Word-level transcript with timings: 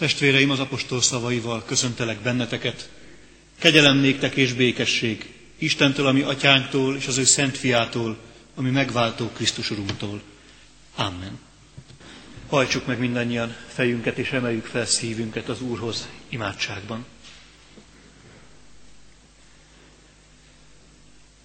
Testvéreim, 0.00 0.50
az 0.50 0.58
apostol 0.58 1.00
szavaival 1.02 1.64
köszöntelek 1.64 2.20
benneteket. 2.20 2.90
Kegyelem 3.58 3.96
néktek 3.96 4.34
és 4.34 4.52
békesség, 4.52 5.34
Istentől, 5.58 6.06
ami 6.06 6.20
atyánktól, 6.22 6.96
és 6.96 7.06
az 7.06 7.16
ő 7.18 7.24
szent 7.24 7.56
fiától, 7.56 8.18
ami 8.54 8.70
megváltó 8.70 9.28
Krisztus 9.28 9.70
Urunktól. 9.70 10.22
Amen. 10.94 11.38
Hajtsuk 12.48 12.86
meg 12.86 12.98
mindannyian 12.98 13.56
fejünket, 13.68 14.18
és 14.18 14.30
emeljük 14.30 14.66
fel 14.66 14.86
szívünket 14.86 15.48
az 15.48 15.60
Úrhoz 15.60 16.08
imádságban. 16.28 17.06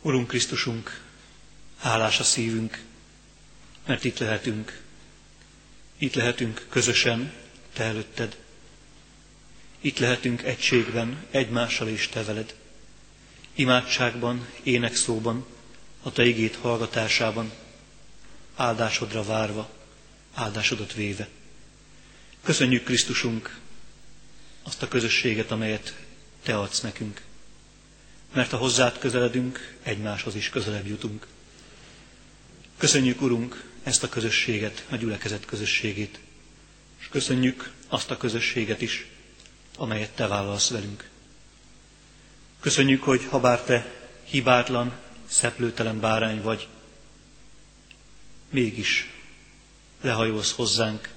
Urunk 0.01 0.27
Krisztusunk, 0.27 1.01
hálás 1.79 2.19
a 2.19 2.23
szívünk, 2.23 2.81
mert 3.85 4.03
itt 4.03 4.17
lehetünk. 4.17 4.81
Itt 5.97 6.13
lehetünk 6.13 6.65
közösen, 6.69 7.33
Te 7.73 7.83
előtted. 7.83 8.43
Itt 9.85 9.99
lehetünk 9.99 10.43
egységben, 10.43 11.25
egymással 11.31 11.87
és 11.87 12.07
Te 12.07 12.23
veled. 12.23 12.55
Imádságban, 13.55 14.47
énekszóban, 14.63 15.45
a 16.01 16.11
Te 16.11 16.25
igét 16.25 16.55
hallgatásában, 16.55 17.51
áldásodra 18.55 19.23
várva, 19.23 19.69
áldásodat 20.33 20.93
véve. 20.93 21.27
Köszönjük 22.43 22.83
Krisztusunk 22.83 23.59
azt 24.63 24.81
a 24.81 24.87
közösséget, 24.87 25.51
amelyet 25.51 25.95
Te 26.43 26.57
adsz 26.59 26.81
nekünk. 26.81 27.21
Mert 28.33 28.51
ha 28.51 28.57
hozzád 28.57 28.97
közeledünk, 28.97 29.75
egymáshoz 29.83 30.35
is 30.35 30.49
közelebb 30.49 30.87
jutunk. 30.87 31.27
Köszönjük, 32.77 33.21
Urunk, 33.21 33.63
ezt 33.83 34.03
a 34.03 34.09
közösséget, 34.09 34.85
a 34.89 34.95
gyülekezet 34.95 35.45
közösségét, 35.45 36.19
és 36.99 37.07
köszönjük 37.07 37.71
azt 37.87 38.11
a 38.11 38.17
közösséget 38.17 38.81
is, 38.81 39.05
amelyet 39.77 40.11
Te 40.15 40.27
vállalsz 40.27 40.69
velünk. 40.69 41.09
Köszönjük, 42.59 43.03
hogy 43.03 43.25
ha 43.29 43.39
bár 43.39 43.61
Te 43.61 43.91
hibátlan, 44.23 44.93
szeplőtelen 45.27 45.99
bárány 45.99 46.41
vagy, 46.41 46.67
mégis 48.49 49.09
lehajolsz 50.01 50.51
hozzánk, 50.51 51.09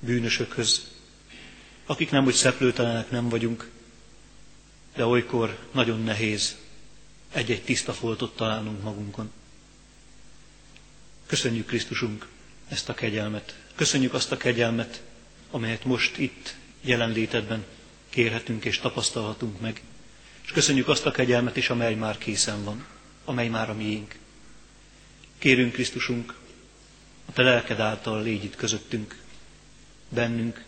bűnösökhöz, 0.00 0.88
akik 1.86 2.10
nem 2.10 2.24
úgy 2.26 2.34
szeplőtelenek 2.34 3.10
nem 3.10 3.28
vagyunk, 3.28 3.70
de 4.94 5.06
olykor 5.06 5.58
nagyon 5.72 6.00
nehéz 6.02 6.56
egy-egy 7.32 7.62
tiszta 7.62 7.92
foltot 7.92 8.36
találnunk 8.36 8.82
magunkon. 8.82 9.30
Köszönjük 11.26 11.66
Krisztusunk 11.66 12.26
ezt 12.68 12.88
a 12.88 12.94
kegyelmet. 12.94 13.58
Köszönjük 13.74 14.14
azt 14.14 14.32
a 14.32 14.36
kegyelmet, 14.36 15.02
amelyet 15.50 15.84
most 15.84 16.18
itt 16.18 16.54
jelenlétedben 16.80 17.64
kérhetünk 18.08 18.64
és 18.64 18.78
tapasztalhatunk 18.78 19.60
meg. 19.60 19.82
És 20.44 20.50
köszönjük 20.50 20.88
azt 20.88 21.06
a 21.06 21.10
kegyelmet 21.10 21.56
is, 21.56 21.70
amely 21.70 21.94
már 21.94 22.18
készen 22.18 22.64
van, 22.64 22.86
amely 23.24 23.48
már 23.48 23.70
a 23.70 23.74
miénk. 23.74 24.18
Kérünk 25.38 25.72
Krisztusunk, 25.72 26.34
a 27.26 27.32
Te 27.32 27.42
lelked 27.42 27.80
által 27.80 28.22
légy 28.22 28.44
itt 28.44 28.56
közöttünk, 28.56 29.22
bennünk, 30.08 30.64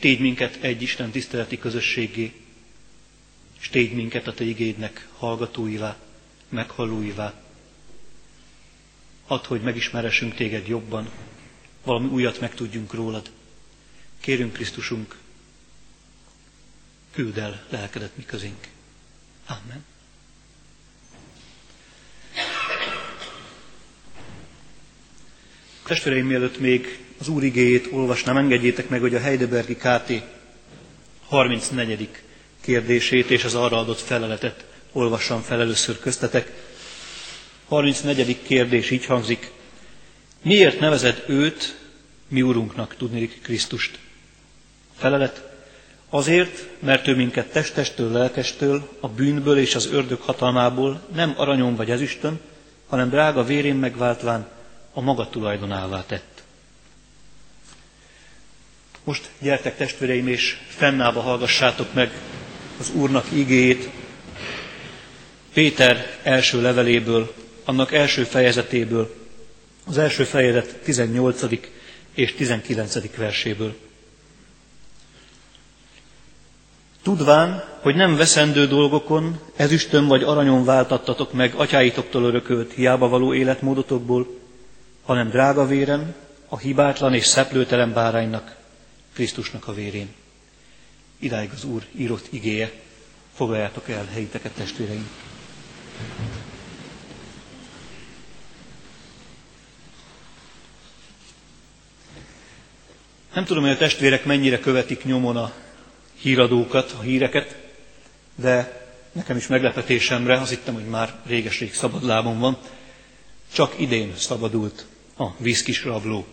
tégy 0.00 0.20
minket 0.20 0.58
egy 0.60 0.82
Isten 0.82 1.10
tiszteleti 1.10 1.58
közösségé, 1.58 2.32
és 3.60 3.68
tégy 3.68 3.92
minket 3.94 4.26
a 4.26 4.34
Te 4.34 4.44
igédnek 4.44 5.08
hallgatóivá, 5.16 5.96
meghallóivá. 6.48 7.42
Add, 9.26 9.46
hogy 9.46 9.60
megismeressünk 9.60 10.34
Téged 10.34 10.66
jobban, 10.66 11.08
valami 11.84 12.06
újat 12.06 12.40
megtudjunk 12.40 12.92
rólad. 12.94 13.30
Kérünk 14.20 14.52
Krisztusunk, 14.52 15.16
küld 17.18 17.38
el 17.38 17.62
lelkedet 17.70 18.16
mi 18.16 18.24
közénk. 18.24 18.68
Amen. 19.46 19.84
Testvéreim, 25.84 26.26
mielőtt 26.26 26.58
még 26.58 26.98
az 27.20 27.28
Úr 27.28 27.42
igéjét 27.44 27.88
olvasnám, 27.92 28.36
engedjétek 28.36 28.88
meg, 28.88 29.00
hogy 29.00 29.14
a 29.14 29.20
Heidelbergi 29.20 29.76
KT 29.76 30.12
34. 31.26 32.08
kérdését 32.60 33.30
és 33.30 33.44
az 33.44 33.54
arra 33.54 33.78
adott 33.78 34.00
feleletet 34.00 34.64
olvassam 34.92 35.40
fel 35.42 35.60
először 35.60 35.98
köztetek. 35.98 36.52
34. 37.68 38.42
kérdés 38.42 38.90
így 38.90 39.04
hangzik. 39.04 39.50
Miért 40.42 40.80
nevezed 40.80 41.24
őt 41.28 41.78
mi 42.28 42.42
Urunknak, 42.42 42.96
tudnék 42.96 43.42
Krisztust? 43.42 43.98
Felelet. 44.96 45.47
Azért, 46.10 46.68
mert 46.78 47.08
ő 47.08 47.16
minket 47.16 47.52
testestől, 47.52 48.12
lelkestől, 48.12 48.88
a 49.00 49.08
bűnből 49.08 49.58
és 49.58 49.74
az 49.74 49.86
ördög 49.86 50.20
hatalmából 50.20 51.00
nem 51.14 51.34
aranyon 51.36 51.76
vagy 51.76 51.90
ezüstön, 51.90 52.40
hanem 52.86 53.08
drága 53.08 53.44
vérén 53.44 53.76
megváltván 53.76 54.48
a 54.92 55.00
maga 55.00 55.28
tulajdonává 55.28 56.04
tett. 56.06 56.42
Most 59.04 59.30
gyertek 59.38 59.76
testvéreim, 59.76 60.28
és 60.28 60.58
fennállva 60.68 61.20
hallgassátok 61.20 61.94
meg 61.94 62.10
az 62.78 62.90
Úrnak 62.94 63.26
igéjét, 63.32 63.88
Péter 65.52 66.18
első 66.22 66.60
leveléből, 66.60 67.34
annak 67.64 67.92
első 67.92 68.24
fejezetéből, 68.24 69.14
az 69.84 69.98
első 69.98 70.24
fejezet 70.24 70.76
18. 70.82 71.42
és 72.14 72.34
19. 72.34 73.16
verséből. 73.16 73.76
Tudván, 77.08 77.64
hogy 77.80 77.94
nem 77.94 78.16
veszendő 78.16 78.66
dolgokon, 78.66 79.40
ezüstön 79.56 80.06
vagy 80.06 80.22
aranyon 80.22 80.64
váltattatok 80.64 81.32
meg 81.32 81.54
atyáitoktól 81.54 82.22
örökölt 82.22 82.72
hiába 82.72 83.08
való 83.08 83.34
életmódotokból, 83.34 84.26
hanem 85.04 85.28
drága 85.28 85.66
véren, 85.66 86.14
a 86.48 86.58
hibátlan 86.58 87.14
és 87.14 87.26
szeplőtelen 87.26 87.92
báránynak, 87.92 88.56
Krisztusnak 89.12 89.68
a 89.68 89.72
vérén. 89.74 90.08
Idáig 91.18 91.50
az 91.54 91.64
Úr 91.64 91.82
írott 91.96 92.26
igéje. 92.30 92.72
Foglaljátok 93.34 93.88
el 93.88 94.06
helyiteket, 94.12 94.52
testvéreim! 94.52 95.08
Nem 103.34 103.44
tudom, 103.44 103.62
hogy 103.62 103.72
a 103.72 103.76
testvérek 103.76 104.24
mennyire 104.24 104.58
követik 104.58 105.04
nyomon 105.04 105.36
a 105.36 105.52
híradókat, 106.20 106.94
a 106.98 107.02
híreket, 107.02 107.56
de 108.34 108.86
nekem 109.12 109.36
is 109.36 109.46
meglepetésemre, 109.46 110.40
azt 110.40 110.50
hittem, 110.50 110.74
hogy 110.74 110.86
már 110.86 111.14
réges-rég 111.26 111.74
szabadlábon 111.74 112.38
van, 112.38 112.56
csak 113.52 113.74
idén 113.80 114.12
szabadult 114.16 114.86
a 115.18 115.26
vízkis 115.36 115.84
rabló. 115.84 116.26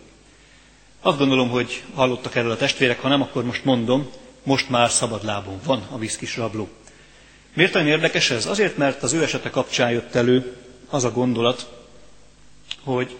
Azt 1.00 1.18
gondolom, 1.18 1.48
hogy 1.48 1.82
hallottak 1.94 2.34
erről 2.34 2.50
a 2.50 2.56
testvérek, 2.56 3.00
ha 3.00 3.08
nem, 3.08 3.22
akkor 3.22 3.44
most 3.44 3.64
mondom, 3.64 4.10
most 4.42 4.68
már 4.70 4.90
szabadlábon 4.90 5.60
van 5.64 5.86
a 5.90 5.98
vízkis 5.98 6.36
rabló. 6.36 6.68
Miért 7.54 7.74
olyan 7.74 7.86
érdekes 7.86 8.30
ez? 8.30 8.46
Azért, 8.46 8.76
mert 8.76 9.02
az 9.02 9.12
ő 9.12 9.22
esete 9.22 9.50
kapcsán 9.50 9.90
jött 9.90 10.14
elő 10.14 10.56
az 10.90 11.04
a 11.04 11.10
gondolat, 11.12 11.70
hogy 12.82 13.16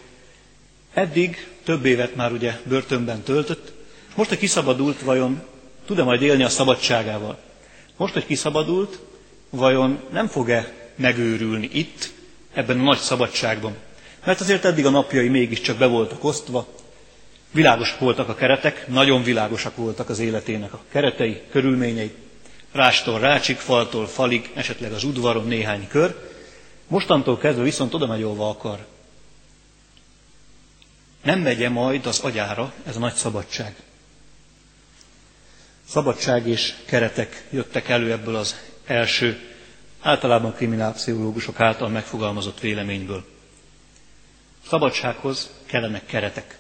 eddig 0.95 1.49
több 1.65 1.85
évet 1.85 2.15
már 2.15 2.33
ugye 2.33 2.61
börtönben 2.65 3.23
töltött, 3.23 3.73
most, 4.15 4.29
hogy 4.29 4.39
kiszabadult, 4.39 5.01
vajon 5.01 5.43
tud-e 5.87 6.03
majd 6.03 6.23
élni 6.23 6.43
a 6.43 6.49
szabadságával? 6.49 7.39
Most, 7.97 8.13
hogy 8.13 8.27
kiszabadult, 8.27 8.99
vajon 9.51 10.01
nem 10.13 10.27
fog-e 10.27 10.73
megőrülni 10.97 11.69
itt, 11.73 12.11
ebben 12.55 12.81
a 12.81 12.83
nagy 12.83 12.99
szabadságban? 12.99 13.75
Mert 14.25 14.41
azért 14.41 14.65
eddig 14.65 14.87
a 14.87 14.91
napjai 14.91 15.29
mégiscsak 15.29 15.77
be 15.77 15.87
voltak 15.87 16.25
osztva, 16.25 16.67
világos 17.51 17.97
voltak 17.99 18.29
a 18.29 18.35
keretek, 18.35 18.89
nagyon 18.89 19.23
világosak 19.23 19.77
voltak 19.77 20.09
az 20.09 20.19
életének 20.19 20.73
a 20.73 20.81
keretei, 20.89 21.41
körülményei, 21.51 22.15
rástól 22.73 23.19
rácsik, 23.21 23.57
faltól 23.57 24.07
falig, 24.07 24.51
esetleg 24.55 24.93
az 24.93 25.05
udvaron 25.05 25.47
néhány 25.47 25.89
kör. 25.89 26.29
Mostantól 26.89 27.39
kezdve 27.39 27.63
viszont 27.63 27.95
oda 27.95 28.07
megy, 28.07 28.23
ahova 28.23 28.49
akar. 28.49 28.87
Nem 31.23 31.41
megye 31.41 31.69
majd 31.69 32.07
az 32.07 32.21
agyára 32.21 32.73
ez 32.87 32.97
a 32.97 32.99
nagy 32.99 33.15
szabadság. 33.15 33.75
Szabadság 35.89 36.47
és 36.49 36.75
keretek 36.87 37.47
jöttek 37.51 37.89
elő 37.89 38.13
ebből 38.13 38.37
az 38.37 38.57
első, 38.87 39.39
általában 40.03 40.55
kriminálpszichológusok 40.55 41.61
által 41.61 41.89
megfogalmazott 41.89 42.61
véleményből. 42.61 43.25
Szabadsághoz 44.69 45.51
kellenek 45.67 46.07
keretek. 46.07 46.59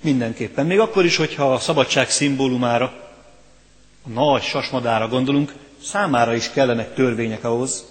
Mindenképpen. 0.00 0.66
Még 0.66 0.78
akkor 0.78 1.04
is, 1.04 1.16
hogyha 1.16 1.52
a 1.52 1.58
szabadság 1.58 2.10
szimbólumára, 2.10 2.84
a 4.02 4.08
nagy 4.08 4.42
sasmadára 4.42 5.08
gondolunk, 5.08 5.54
számára 5.82 6.34
is 6.34 6.50
kellenek 6.50 6.94
törvények 6.94 7.44
ahhoz, 7.44 7.84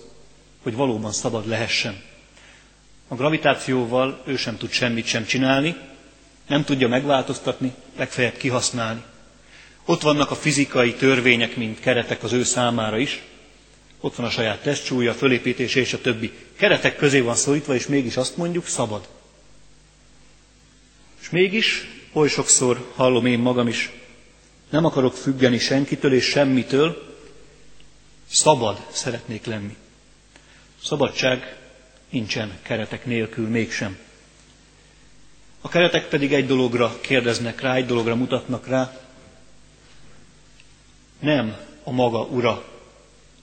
hogy 0.63 0.75
valóban 0.75 1.11
szabad 1.11 1.47
lehessen. 1.47 2.01
A 3.07 3.15
gravitációval 3.15 4.21
ő 4.25 4.35
sem 4.35 4.57
tud 4.57 4.71
semmit 4.71 5.05
sem 5.05 5.25
csinálni, 5.25 5.75
nem 6.47 6.63
tudja 6.63 6.87
megváltoztatni, 6.87 7.73
legfeljebb 7.97 8.37
kihasználni. 8.37 9.03
Ott 9.89 10.01
vannak 10.01 10.31
a 10.31 10.35
fizikai 10.35 10.93
törvények, 10.93 11.55
mint 11.55 11.79
keretek 11.79 12.23
az 12.23 12.31
ő 12.33 12.43
számára 12.43 12.97
is. 12.97 13.21
Ott 13.99 14.15
van 14.15 14.25
a 14.25 14.29
saját 14.29 14.61
testsúlya, 14.61 15.13
fölépítése 15.13 15.79
és 15.79 15.93
a 15.93 16.01
többi. 16.01 16.31
Keretek 16.55 16.95
közé 16.95 17.19
van 17.19 17.35
szólítva, 17.35 17.73
és 17.75 17.87
mégis 17.87 18.17
azt 18.17 18.37
mondjuk, 18.37 18.65
szabad. 18.65 19.07
És 21.21 21.29
mégis 21.29 21.87
oly 22.13 22.27
sokszor 22.27 22.91
hallom 22.95 23.25
én 23.25 23.39
magam 23.39 23.67
is, 23.67 23.91
nem 24.69 24.85
akarok 24.85 25.13
függeni 25.13 25.57
senkitől 25.57 26.13
és 26.13 26.25
semmitől, 26.25 27.15
szabad 28.29 28.85
szeretnék 28.91 29.45
lenni. 29.45 29.75
Szabadság 30.83 31.57
nincsen 32.09 32.57
keretek 32.61 33.05
nélkül 33.05 33.47
mégsem. 33.47 33.97
A 35.61 35.69
keretek 35.69 36.07
pedig 36.07 36.33
egy 36.33 36.47
dologra 36.47 36.97
kérdeznek 37.01 37.61
rá, 37.61 37.75
egy 37.75 37.85
dologra 37.85 38.15
mutatnak 38.15 38.67
rá. 38.67 39.06
Nem 41.19 41.57
a 41.83 41.91
maga 41.91 42.21
ura 42.21 42.63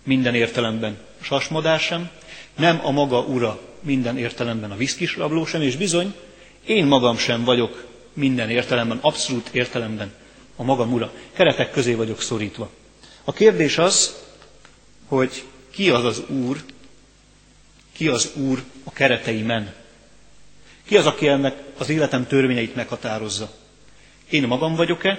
minden 0.03 0.35
értelemben 0.35 0.99
a 1.21 1.25
sasmadás 1.25 1.83
sem, 1.83 2.11
nem 2.57 2.81
a 2.83 2.91
maga 2.91 3.21
ura 3.21 3.61
minden 3.81 4.19
értelemben 4.19 4.71
a 4.71 4.77
viszkis 4.77 5.17
rabló 5.17 5.47
sem, 5.47 5.63
és 5.63 5.77
bizony 5.77 6.15
én 6.65 6.87
magam 6.87 7.17
sem 7.17 7.45
vagyok 7.45 7.87
minden 8.13 8.51
értelemben, 8.51 8.99
abszolút 9.01 9.49
értelemben 9.53 10.13
a 10.57 10.63
magam 10.63 10.93
ura. 10.93 11.13
Keretek 11.33 11.71
közé 11.71 11.95
vagyok 11.95 12.21
szorítva. 12.21 12.71
A 13.25 13.33
kérdés 13.33 13.79
az, 13.79 14.23
hogy 15.07 15.45
ki 15.71 15.91
az 15.91 16.05
az 16.05 16.23
Úr, 16.29 16.65
ki 17.93 18.09
az 18.09 18.33
Úr 18.35 18.63
a 18.85 18.93
kereteimen. 18.93 19.75
Ki 20.85 20.97
az, 20.97 21.07
aki 21.07 21.29
ennek 21.29 21.63
az 21.79 21.89
életem 21.89 22.27
törvényeit 22.27 22.75
meghatározza? 22.75 23.53
Én 24.31 24.47
magam 24.47 24.75
vagyok-e? 24.75 25.19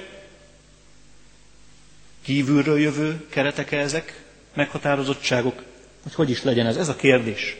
Kívülről 2.26 2.80
jövő 2.80 3.26
keretek 3.30 3.72
-e 3.72 3.78
ezek? 3.80 4.24
Meghatározottságok? 4.54 5.64
Hogy 6.04 6.14
hogy 6.14 6.30
is 6.30 6.44
legyen 6.44 6.66
ez? 6.66 6.78
Ez 6.78 6.88
a 6.90 6.96
kérdés. 6.96 7.56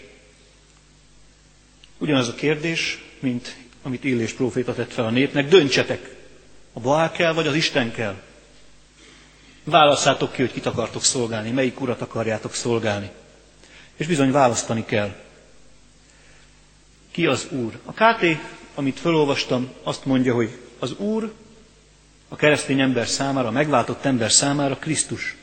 Ugyanaz 1.98 2.28
a 2.28 2.34
kérdés, 2.36 3.04
mint 3.20 3.56
amit 3.82 4.04
Illés 4.04 4.32
próféta 4.32 4.74
tett 4.74 4.92
fel 4.94 5.06
a 5.06 5.10
népnek, 5.10 5.48
döntsetek, 5.48 6.16
a 6.74 6.80
Baál 6.80 7.12
kell, 7.12 7.34
vagy 7.34 7.48
az 7.48 7.56
Isten 7.56 7.92
kell. 7.92 8.16
Válasszátok 9.64 10.32
ki, 10.32 10.42
hogy 10.42 10.52
kit 10.52 10.66
akartok 10.66 11.04
szolgálni, 11.04 11.50
melyik 11.52 11.82
urat 11.82 12.02
akarjátok 12.02 12.54
szolgálni. 12.54 13.10
És 13.96 14.08
bizony 14.08 14.32
választani 14.32 14.86
kell. 14.86 15.16
Ki 17.12 17.26
az 17.26 17.48
Úr? 17.52 17.80
A 17.86 17.92
KT, 17.92 18.26
amit 18.76 19.00
felolvastam, 19.00 19.70
azt 19.84 20.06
mondja, 20.06 20.34
hogy 20.34 20.58
az 20.80 20.92
Úr 20.98 21.34
a 22.28 22.36
keresztény 22.36 22.80
ember 22.82 23.08
számára, 23.08 23.48
a 23.48 23.52
megváltott 23.52 24.06
ember 24.06 24.32
számára 24.32 24.78
Krisztus. 24.78 25.36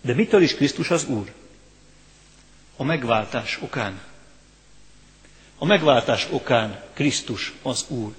De 0.00 0.14
mitől 0.14 0.42
is 0.42 0.54
Krisztus 0.54 0.90
az 0.90 1.04
Úr? 1.04 1.32
A 2.76 2.84
megváltás 2.84 3.58
okán. 3.62 4.00
A 5.58 5.64
megváltás 5.64 6.26
okán 6.30 6.82
Krisztus 6.94 7.52
az 7.62 7.84
Úr. 7.88 8.12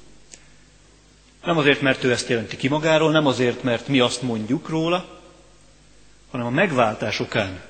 Nem 1.44 1.58
azért, 1.58 1.82
mert 1.82 2.04
ő 2.04 2.12
ezt 2.12 2.30
jelenti 2.30 2.58
ki 2.58 2.68
magáról, 2.68 3.12
nem 3.12 3.28
azért, 3.28 3.64
mert 3.64 3.88
mi 3.88 4.00
azt 4.00 4.22
mondjuk 4.22 4.70
róla, 4.70 5.20
hanem 6.32 6.46
a 6.46 6.50
megváltás 6.50 7.20
okán 7.20 7.62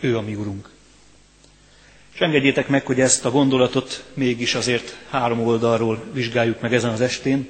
ő 0.00 0.16
a 0.16 0.20
mi 0.20 0.34
Urunk. 0.34 0.70
És 2.14 2.20
engedjétek 2.20 2.68
meg, 2.68 2.86
hogy 2.86 3.00
ezt 3.00 3.24
a 3.24 3.30
gondolatot 3.30 4.04
mégis 4.14 4.54
azért 4.54 4.96
három 5.10 5.40
oldalról 5.40 6.04
vizsgáljuk 6.12 6.60
meg 6.60 6.74
ezen 6.74 6.90
az 6.90 7.00
estén. 7.00 7.48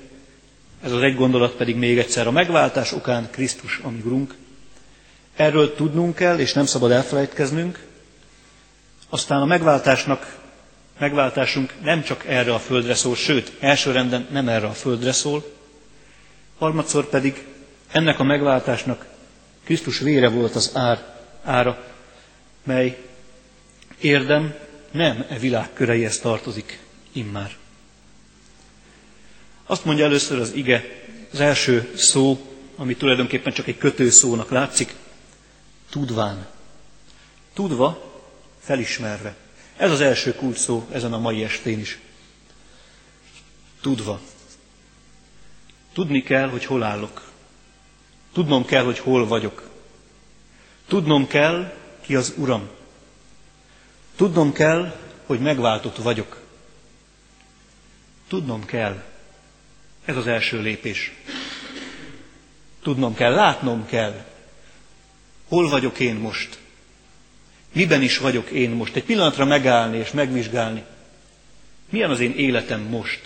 Ez 0.83 0.93
az 0.93 1.03
egy 1.03 1.15
gondolat 1.15 1.53
pedig 1.53 1.77
még 1.77 1.99
egyszer 1.99 2.27
a 2.27 2.31
megváltás 2.31 2.93
okán 2.93 3.29
Krisztus, 3.31 3.81
a 3.83 3.91
mi 3.91 4.01
Urunk. 4.05 4.35
Erről 5.37 5.75
tudnunk 5.75 6.15
kell, 6.15 6.39
és 6.39 6.53
nem 6.53 6.67
szabad 6.67 6.91
elfelejtkeznünk. 6.91 7.87
Aztán 9.09 9.41
a 9.41 9.45
megváltásnak, 9.45 10.37
megváltásunk 10.99 11.75
nem 11.83 12.03
csak 12.03 12.25
erre 12.27 12.55
a 12.55 12.59
földre 12.59 12.95
szól, 12.95 13.15
sőt, 13.17 13.53
elsőrenden 13.61 14.27
nem 14.31 14.49
erre 14.49 14.67
a 14.67 14.73
földre 14.73 15.13
szól. 15.13 15.45
Harmadszor 16.59 17.09
pedig 17.09 17.45
ennek 17.93 18.19
a 18.19 18.25
megváltásnak 18.25 19.07
Krisztus 19.65 19.99
vére 19.99 20.29
volt 20.29 20.55
az 20.55 20.71
ár, 20.75 21.17
ára, 21.45 21.85
mely 22.63 23.05
érdem 24.01 24.55
nem 24.91 25.25
e 25.29 25.39
világ 25.39 25.73
köreihez 25.73 26.19
tartozik 26.19 26.79
immár. 27.13 27.57
Azt 29.71 29.85
mondja 29.85 30.05
először 30.05 30.39
az 30.39 30.53
ige, 30.53 30.85
az 31.33 31.41
első 31.41 31.93
szó, 31.97 32.39
ami 32.77 32.97
tulajdonképpen 32.97 33.53
csak 33.53 33.67
egy 33.67 33.79
kötőszónak 33.79 34.51
látszik, 34.51 34.95
tudván. 35.91 36.47
Tudva, 37.55 38.21
felismerve. 38.61 39.35
Ez 39.77 39.91
az 39.91 40.01
első 40.01 40.35
kulcs 40.35 40.57
szó 40.57 40.89
ezen 40.93 41.13
a 41.13 41.19
mai 41.19 41.45
estén 41.45 41.79
is. 41.79 41.99
Tudva. 43.81 44.21
Tudni 45.93 46.23
kell, 46.23 46.49
hogy 46.49 46.65
hol 46.65 46.83
állok. 46.83 47.31
Tudnom 48.33 48.65
kell, 48.65 48.85
hogy 48.85 48.99
hol 48.99 49.27
vagyok. 49.27 49.69
Tudnom 50.87 51.27
kell, 51.27 51.73
ki 52.01 52.15
az 52.17 52.33
Uram. 52.37 52.69
Tudnom 54.17 54.53
kell, 54.53 54.97
hogy 55.27 55.41
megváltott 55.41 55.97
vagyok. 55.97 56.41
Tudnom 58.29 58.65
kell. 58.65 59.03
Ez 60.09 60.17
az 60.17 60.27
első 60.27 60.61
lépés. 60.61 61.13
Tudnom 62.83 63.15
kell, 63.15 63.35
látnom 63.35 63.87
kell. 63.87 64.25
Hol 65.49 65.69
vagyok 65.69 66.01
én 66.01 66.15
most? 66.15 66.59
Miben 67.73 68.03
is 68.03 68.19
vagyok 68.19 68.51
én 68.51 68.71
most? 68.71 68.95
Egy 68.95 69.05
pillanatra 69.05 69.45
megállni 69.45 69.97
és 69.97 70.11
megvizsgálni. 70.11 70.83
Milyen 71.91 72.11
az 72.11 72.21
én 72.21 72.33
életem 72.37 72.81
most? 72.81 73.21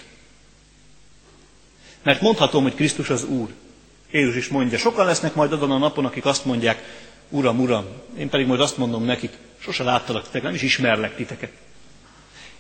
Mert 2.02 2.20
mondhatom, 2.20 2.62
hogy 2.62 2.74
Krisztus 2.74 3.10
az 3.10 3.24
Úr. 3.24 3.48
Jézus 4.10 4.36
is 4.36 4.48
mondja, 4.48 4.78
sokan 4.78 5.06
lesznek 5.06 5.34
majd 5.34 5.52
azon 5.52 5.70
a 5.70 5.78
napon, 5.78 6.04
akik 6.04 6.24
azt 6.24 6.44
mondják, 6.44 6.82
Uram, 7.28 7.60
Uram, 7.60 7.86
én 8.18 8.28
pedig 8.28 8.46
majd 8.46 8.60
azt 8.60 8.76
mondom 8.76 9.04
nekik, 9.04 9.32
sose 9.58 9.82
láttalak 9.82 10.22
titeket, 10.22 10.42
nem 10.42 10.54
is 10.54 10.62
ismerlek 10.62 11.16
titeket. 11.16 11.52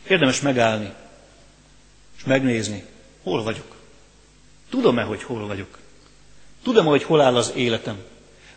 Érdemes 0.08 0.40
megállni, 0.40 0.92
és 2.16 2.24
megnézni, 2.24 2.84
hol 3.22 3.42
vagyok. 3.42 3.81
Tudom-e, 4.72 5.02
hogy 5.02 5.22
hol 5.22 5.46
vagyok? 5.46 5.78
Tudom-e, 6.62 6.88
hogy 6.88 7.02
hol 7.02 7.20
áll 7.20 7.36
az 7.36 7.52
életem? 7.56 7.98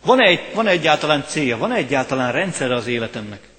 Van-e, 0.02 0.24
egy, 0.24 0.40
van-e 0.54 0.70
egyáltalán 0.70 1.26
célja? 1.28 1.58
Van-e 1.58 1.76
egyáltalán 1.76 2.32
rendszere 2.32 2.76
az 2.76 2.88
életemnek? 2.88 3.50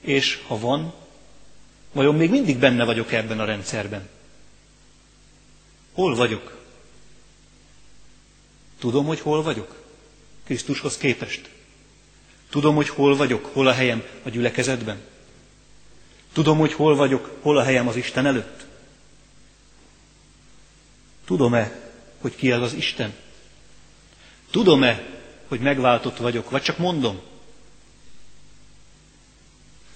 És 0.00 0.42
ha 0.46 0.58
van, 0.58 0.94
vajon 1.92 2.14
még 2.14 2.30
mindig 2.30 2.58
benne 2.58 2.84
vagyok 2.84 3.12
ebben 3.12 3.40
a 3.40 3.44
rendszerben? 3.44 4.08
Hol 5.92 6.14
vagyok? 6.14 6.56
Tudom, 8.78 9.06
hogy 9.06 9.20
hol 9.20 9.42
vagyok? 9.42 9.82
Krisztushoz 10.44 10.96
képest. 10.96 11.50
Tudom, 12.50 12.74
hogy 12.74 12.88
hol 12.88 13.16
vagyok, 13.16 13.50
hol 13.52 13.66
a 13.66 13.72
helyem 13.72 14.02
a 14.22 14.28
gyülekezetben. 14.28 15.00
Tudom, 16.32 16.58
hogy 16.58 16.72
hol 16.72 16.96
vagyok, 16.96 17.38
hol 17.42 17.58
a 17.58 17.62
helyem 17.62 17.88
az 17.88 17.96
Isten 17.96 18.26
előtt. 18.26 18.63
Tudom-e, 21.24 21.90
hogy 22.20 22.36
ki 22.36 22.52
az 22.52 22.62
az 22.62 22.72
Isten? 22.72 23.14
Tudom-e, 24.50 25.04
hogy 25.48 25.60
megváltott 25.60 26.16
vagyok, 26.16 26.50
vagy 26.50 26.62
csak 26.62 26.78
mondom? 26.78 27.20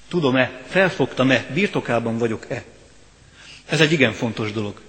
Tudom-e, 0.09 0.63
felfogtam-e, 0.67 1.47
birtokában 1.53 2.19
vagyok-e? 2.19 2.65
Ez 3.67 3.81
egy 3.81 3.93
igen 3.93 4.13
fontos 4.13 4.53
dolog. 4.53 4.81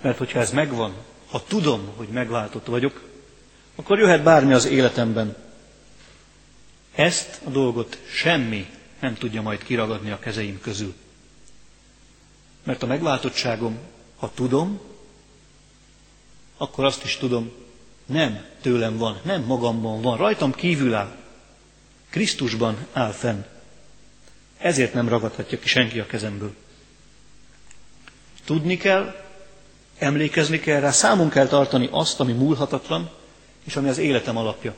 Mert 0.00 0.18
hogyha 0.18 0.38
ez 0.38 0.50
megvan, 0.50 0.94
ha 1.30 1.44
tudom, 1.44 1.92
hogy 1.96 2.08
megváltott 2.08 2.66
vagyok, 2.66 3.08
akkor 3.74 3.98
jöhet 3.98 4.22
bármi 4.22 4.52
az 4.52 4.64
életemben. 4.64 5.36
Ezt 6.94 7.40
a 7.44 7.50
dolgot 7.50 7.98
semmi 8.10 8.66
nem 9.00 9.14
tudja 9.14 9.42
majd 9.42 9.62
kiragadni 9.62 10.10
a 10.10 10.18
kezeim 10.18 10.60
közül. 10.60 10.94
Mert 12.68 12.82
a 12.82 12.86
megváltottságom, 12.86 13.78
ha 14.18 14.30
tudom, 14.34 14.80
akkor 16.56 16.84
azt 16.84 17.04
is 17.04 17.16
tudom, 17.16 17.52
nem 18.06 18.44
tőlem 18.60 18.96
van, 18.96 19.20
nem 19.22 19.42
magamban 19.42 20.00
van, 20.02 20.16
rajtam 20.16 20.52
kívül 20.52 20.94
áll. 20.94 21.16
Krisztusban 22.10 22.86
áll 22.92 23.10
fenn. 23.10 23.44
Ezért 24.58 24.94
nem 24.94 25.08
ragadhatja 25.08 25.58
ki 25.58 25.68
senki 25.68 26.00
a 26.00 26.06
kezemből. 26.06 26.54
Tudni 28.44 28.76
kell, 28.76 29.14
Emlékezni 29.98 30.58
kell 30.60 30.80
rá, 30.80 30.90
számon 30.90 31.28
kell 31.28 31.46
tartani 31.46 31.88
azt, 31.90 32.20
ami 32.20 32.32
múlhatatlan, 32.32 33.10
és 33.64 33.76
ami 33.76 33.88
az 33.88 33.98
életem 33.98 34.36
alapja. 34.36 34.74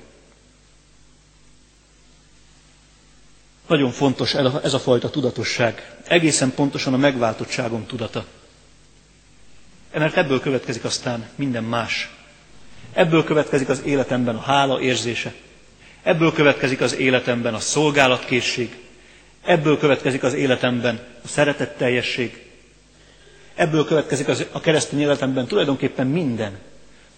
Nagyon 3.71 3.91
fontos 3.91 4.35
ez 4.35 4.75
a 4.75 4.79
fajta 4.79 5.11
tudatosság. 5.11 5.97
Egészen 6.07 6.55
pontosan 6.55 6.95
a 6.95 6.97
megváltottságom 6.97 7.87
tudata. 7.87 8.25
Mert 9.93 10.17
ebből 10.17 10.41
következik 10.41 10.85
aztán 10.85 11.29
minden 11.35 11.65
más. 11.65 12.11
Ebből 12.93 13.25
következik 13.25 13.69
az 13.69 13.83
életemben 13.85 14.37
a 14.37 14.41
hála 14.41 14.81
érzése. 14.81 15.35
Ebből 16.03 16.33
következik 16.33 16.81
az 16.81 16.97
életemben 16.97 17.55
a 17.55 17.59
szolgálatkészség. 17.59 18.77
Ebből 19.43 19.79
következik 19.79 20.23
az 20.23 20.35
életemben 20.35 21.01
a 21.25 21.29
szeretetteljesség. 21.29 22.43
Ebből 23.55 23.85
következik 23.85 24.29
az, 24.29 24.47
a 24.53 24.61
keresztény 24.61 25.01
életemben 25.01 25.47
tulajdonképpen 25.47 26.07
minden. 26.07 26.59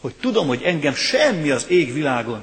Hogy 0.01 0.15
tudom, 0.21 0.47
hogy 0.47 0.63
engem 0.63 0.95
semmi 0.95 1.51
az 1.51 1.67
ég 1.69 1.93
világon, 1.93 2.41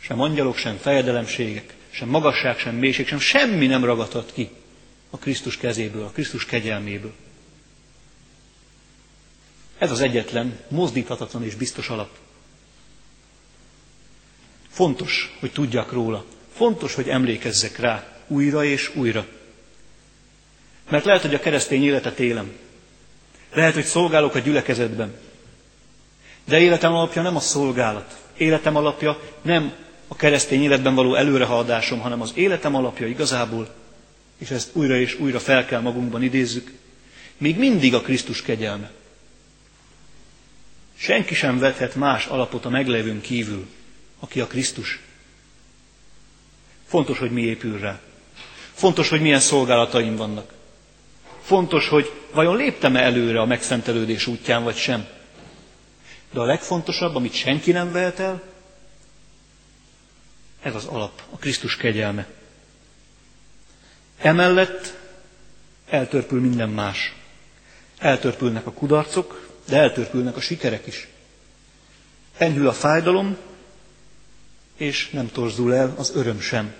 sem 0.00 0.20
angyalok, 0.20 0.56
sem 0.56 0.76
fejedelemségek, 0.76 1.76
sem 1.98 2.08
magasság, 2.08 2.58
sem 2.58 2.74
mélység, 2.74 3.06
sem 3.06 3.18
semmi 3.18 3.66
nem 3.66 3.84
ragadhat 3.84 4.32
ki 4.32 4.50
a 5.10 5.18
Krisztus 5.18 5.56
kezéből, 5.56 6.04
a 6.04 6.10
Krisztus 6.10 6.44
kegyelméből. 6.44 7.12
Ez 9.78 9.90
az 9.90 10.00
egyetlen, 10.00 10.58
mozdíthatatlan 10.68 11.44
és 11.44 11.54
biztos 11.54 11.88
alap. 11.88 12.08
Fontos, 14.68 15.36
hogy 15.40 15.52
tudjak 15.52 15.92
róla. 15.92 16.24
Fontos, 16.52 16.94
hogy 16.94 17.08
emlékezzek 17.08 17.78
rá 17.78 18.22
újra 18.26 18.64
és 18.64 18.94
újra. 18.94 19.26
Mert 20.90 21.04
lehet, 21.04 21.22
hogy 21.22 21.34
a 21.34 21.40
keresztény 21.40 21.84
életet 21.84 22.18
élem. 22.18 22.52
Lehet, 23.52 23.74
hogy 23.74 23.84
szolgálok 23.84 24.34
a 24.34 24.38
gyülekezetben. 24.38 25.14
De 26.44 26.60
életem 26.60 26.92
alapja 26.92 27.22
nem 27.22 27.36
a 27.36 27.40
szolgálat. 27.40 28.18
Életem 28.36 28.76
alapja 28.76 29.20
nem 29.42 29.86
a 30.08 30.16
keresztény 30.16 30.62
életben 30.62 30.94
való 30.94 31.14
előrehaladásom, 31.14 32.00
hanem 32.00 32.20
az 32.20 32.32
életem 32.34 32.74
alapja 32.74 33.06
igazából, 33.06 33.74
és 34.38 34.50
ezt 34.50 34.70
újra 34.72 34.96
és 34.96 35.18
újra 35.18 35.38
fel 35.38 35.66
kell 35.66 35.80
magunkban 35.80 36.22
idézzük, 36.22 36.72
még 37.36 37.58
mindig 37.58 37.94
a 37.94 38.00
Krisztus 38.00 38.42
kegyelme. 38.42 38.90
Senki 40.96 41.34
sem 41.34 41.58
vethet 41.58 41.94
más 41.94 42.26
alapot 42.26 42.64
a 42.64 42.68
meglevőn 42.68 43.20
kívül, 43.20 43.66
aki 44.20 44.40
a 44.40 44.46
Krisztus. 44.46 45.00
Fontos, 46.86 47.18
hogy 47.18 47.30
mi 47.30 47.42
épül 47.42 47.78
rá. 47.78 48.00
Fontos, 48.72 49.08
hogy 49.08 49.20
milyen 49.20 49.40
szolgálataim 49.40 50.16
vannak. 50.16 50.52
Fontos, 51.42 51.88
hogy 51.88 52.12
vajon 52.32 52.56
léptem-e 52.56 53.02
előre 53.02 53.40
a 53.40 53.46
megszentelődés 53.46 54.26
útján, 54.26 54.64
vagy 54.64 54.76
sem. 54.76 55.06
De 56.32 56.40
a 56.40 56.44
legfontosabb, 56.44 57.14
amit 57.14 57.34
senki 57.34 57.72
nem 57.72 57.92
vehet 57.92 58.18
el, 58.18 58.42
ez 60.62 60.74
az 60.74 60.84
alap, 60.84 61.22
a 61.30 61.36
Krisztus 61.36 61.76
kegyelme. 61.76 62.26
Emellett 64.18 64.96
eltörpül 65.88 66.40
minden 66.40 66.68
más. 66.68 67.14
Eltörpülnek 67.98 68.66
a 68.66 68.72
kudarcok, 68.72 69.48
de 69.68 69.76
eltörpülnek 69.76 70.36
a 70.36 70.40
sikerek 70.40 70.86
is. 70.86 71.08
Enyhül 72.36 72.68
a 72.68 72.72
fájdalom, 72.72 73.36
és 74.76 75.10
nem 75.10 75.30
torzul 75.32 75.74
el 75.74 75.94
az 75.96 76.12
öröm 76.14 76.40
sem. 76.40 76.74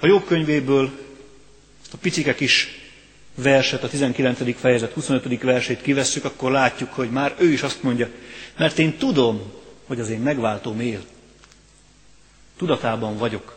A 0.00 0.06
jobb 0.06 0.24
könyvéből 0.26 0.90
a 1.92 1.96
picike 1.96 2.34
kis 2.34 2.68
verset, 3.34 3.82
a 3.82 3.88
19. 3.88 4.56
fejezet 4.58 4.92
25. 4.92 5.42
versét 5.42 5.82
kivesszük, 5.82 6.24
akkor 6.24 6.50
látjuk, 6.50 6.92
hogy 6.92 7.10
már 7.10 7.34
ő 7.38 7.48
is 7.52 7.62
azt 7.62 7.82
mondja, 7.82 8.08
mert 8.58 8.78
én 8.78 8.98
tudom, 8.98 9.52
hogy 9.86 10.00
az 10.00 10.08
én 10.08 10.20
megváltóm 10.20 10.80
él. 10.80 11.04
Tudatában 12.62 13.16
vagyok. 13.16 13.56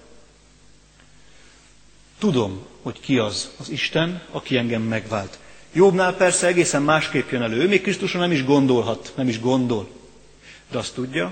Tudom, 2.18 2.66
hogy 2.82 3.00
ki 3.00 3.18
az 3.18 3.50
az 3.58 3.70
Isten, 3.70 4.22
aki 4.32 4.58
engem 4.58 4.82
megvált. 4.82 5.40
Jobbnál 5.74 6.16
persze 6.16 6.48
egészen 6.48 6.82
másképp 6.82 7.30
jön 7.30 7.42
elő. 7.42 7.62
Ő 7.62 7.68
még 7.68 7.82
Krisztuson 7.82 8.22
nem 8.22 8.32
is 8.32 8.46
gondolhat, 8.46 9.14
nem 9.16 9.28
is 9.28 9.40
gondol. 9.40 9.90
De 10.72 10.78
azt 10.78 10.94
tudja, 10.94 11.26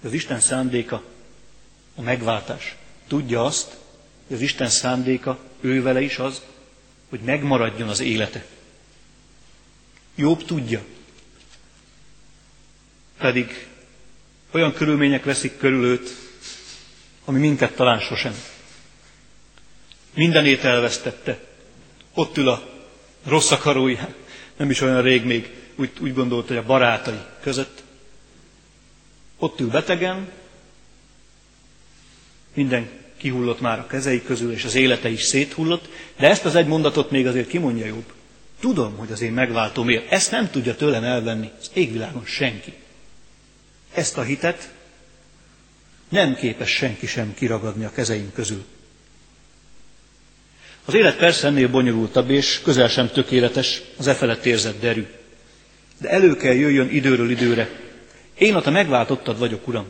hogy 0.00 0.08
az 0.08 0.12
Isten 0.12 0.40
szándéka 0.40 1.02
a 1.94 2.02
megváltás. 2.02 2.76
Tudja 3.06 3.44
azt, 3.44 3.76
hogy 4.26 4.36
az 4.36 4.42
Isten 4.42 4.68
szándéka 4.68 5.38
ő 5.60 5.82
vele 5.82 6.00
is 6.00 6.18
az, 6.18 6.42
hogy 7.08 7.20
megmaradjon 7.20 7.88
az 7.88 8.00
élete. 8.00 8.44
Jobb 10.14 10.44
tudja. 10.44 10.84
Pedig 13.18 13.68
olyan 14.50 14.72
körülmények 14.72 15.24
veszik 15.24 15.58
körül 15.58 15.84
őt, 15.84 16.25
ami 17.28 17.38
minket 17.38 17.74
talán 17.74 18.00
sosem. 18.00 18.34
Mindenét 20.14 20.64
elvesztette. 20.64 21.38
Ott 22.14 22.36
ül 22.36 22.48
a 22.48 22.62
rossz 23.24 23.50
akaróján, 23.50 24.14
nem 24.56 24.70
is 24.70 24.80
olyan 24.80 25.02
rég 25.02 25.24
még 25.24 25.50
úgy, 25.76 25.90
úgy 26.00 26.14
gondolta, 26.14 26.48
hogy 26.48 26.56
a 26.62 26.66
barátai 26.66 27.18
között. 27.40 27.82
Ott 29.38 29.60
ül 29.60 29.68
betegen, 29.68 30.30
minden 32.54 32.88
kihullott 33.16 33.60
már 33.60 33.78
a 33.78 33.86
kezei 33.86 34.22
közül, 34.22 34.52
és 34.52 34.64
az 34.64 34.74
élete 34.74 35.08
is 35.08 35.22
széthullott, 35.22 35.88
de 36.18 36.28
ezt 36.28 36.44
az 36.44 36.54
egy 36.54 36.66
mondatot 36.66 37.10
még 37.10 37.26
azért 37.26 37.48
kimondja 37.48 37.86
jobb. 37.86 38.12
Tudom, 38.60 38.96
hogy 38.96 39.12
az 39.12 39.20
én 39.20 39.32
megváltom 39.32 39.88
él. 39.88 40.02
Ezt 40.08 40.30
nem 40.30 40.50
tudja 40.50 40.76
tőlem 40.76 41.04
elvenni 41.04 41.50
az 41.60 41.70
égvilágon 41.72 42.24
senki. 42.24 42.72
Ezt 43.94 44.18
a 44.18 44.22
hitet 44.22 44.72
nem 46.08 46.34
képes 46.34 46.70
senki 46.70 47.06
sem 47.06 47.34
kiragadni 47.34 47.84
a 47.84 47.92
kezeim 47.92 48.32
közül. 48.34 48.64
Az 50.84 50.94
élet 50.94 51.16
persze 51.16 51.46
ennél 51.46 51.68
bonyolultabb, 51.68 52.30
és 52.30 52.60
közel 52.62 52.88
sem 52.88 53.10
tökéletes, 53.10 53.82
az 53.96 54.06
e 54.06 54.14
felett 54.14 54.44
érzett 54.44 54.80
derű. 54.80 55.06
De 55.98 56.08
elő 56.08 56.36
kell 56.36 56.54
jöjjön 56.54 56.90
időről 56.90 57.30
időre. 57.30 57.68
Én 58.38 58.54
a 58.54 58.60
te 58.60 58.70
megváltottad 58.70 59.38
vagyok, 59.38 59.68
Uram. 59.68 59.86